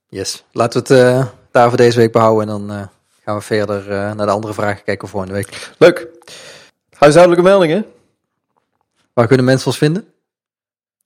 Yes, 0.08 0.44
laten 0.52 0.82
we 0.82 0.94
het 0.94 1.32
daar 1.50 1.68
voor 1.68 1.76
deze 1.76 1.98
week 1.98 2.12
behouden 2.12 2.48
en 2.48 2.66
dan 2.66 2.90
gaan 3.24 3.36
we 3.36 3.40
verder 3.40 3.90
uh, 3.90 4.12
naar 4.12 4.26
de 4.26 4.32
andere 4.32 4.54
vragen 4.54 4.84
kijken 4.84 5.08
voor 5.08 5.20
volgende 5.20 5.34
week. 5.34 5.72
Leuk. 5.78 6.08
Huishoudelijke 6.90 7.44
meldingen. 7.44 7.86
Waar 9.12 9.26
kunnen 9.26 9.46
mensen 9.46 9.66
ons 9.66 9.78
vinden? 9.78 10.12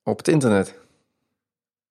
Op 0.02 0.18
het 0.18 0.28
internet. 0.28 0.74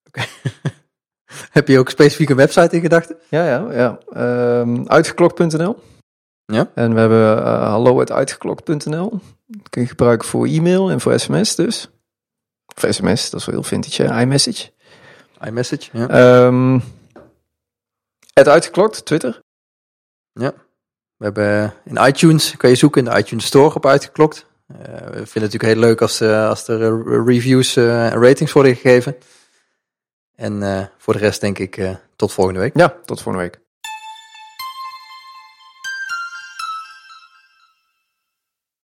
Oké. 0.07 0.25
Heb 1.57 1.67
je 1.67 1.79
ook 1.79 1.89
specifiek 1.89 2.29
een 2.29 2.35
website 2.35 2.75
in 2.75 2.81
gedachten? 2.81 3.17
Ja, 3.29 3.45
ja, 3.45 3.71
ja. 3.71 3.99
Um, 4.59 4.87
uitgeklokt.nl. 4.87 5.75
Ja. 6.45 6.71
En 6.75 6.93
we 6.93 6.99
hebben 6.99 7.37
uh, 7.37 7.69
hallo 7.69 8.03
uitgeklokt.nl. 8.05 9.19
Dat 9.45 9.69
kun 9.69 9.81
je 9.81 9.87
gebruiken 9.87 10.27
voor 10.27 10.45
e-mail 10.45 10.89
en 10.89 11.01
voor 11.01 11.19
sms 11.19 11.55
dus. 11.55 11.89
Of 12.75 12.93
sms, 12.93 13.29
dat 13.29 13.39
is 13.39 13.45
wel 13.45 13.55
heel 13.55 13.63
vintage, 13.63 14.03
hè? 14.03 14.21
iMessage. 14.21 14.71
iMessage, 15.41 15.89
ja. 15.91 16.45
Um, 16.45 16.83
het 18.33 18.47
uitgeklokt, 18.47 19.05
Twitter. 19.05 19.39
Ja. 20.33 20.53
We 21.17 21.23
hebben 21.23 21.73
in 21.83 22.05
iTunes, 22.07 22.57
kan 22.57 22.69
je 22.69 22.75
zoeken 22.75 23.05
in 23.05 23.11
de 23.11 23.17
iTunes 23.17 23.45
Store 23.45 23.75
op 23.75 23.85
uitgeklokt. 23.85 24.45
Uh, 24.71 24.77
we 24.77 24.85
vinden 24.85 25.21
het 25.21 25.33
natuurlijk 25.33 25.63
heel 25.63 25.79
leuk 25.79 26.01
als, 26.01 26.21
uh, 26.21 26.47
als 26.47 26.67
er 26.67 27.25
reviews 27.25 27.75
en 27.75 28.21
ratings 28.21 28.51
worden 28.51 28.75
gegeven. 28.75 29.15
En 30.35 30.89
voor 30.97 31.13
de 31.13 31.19
rest 31.19 31.41
denk 31.41 31.59
ik 31.59 31.97
tot 32.15 32.33
volgende 32.33 32.59
week. 32.59 32.77
Ja, 32.77 32.95
tot 33.05 33.21
volgende 33.21 33.49
week. 33.49 33.64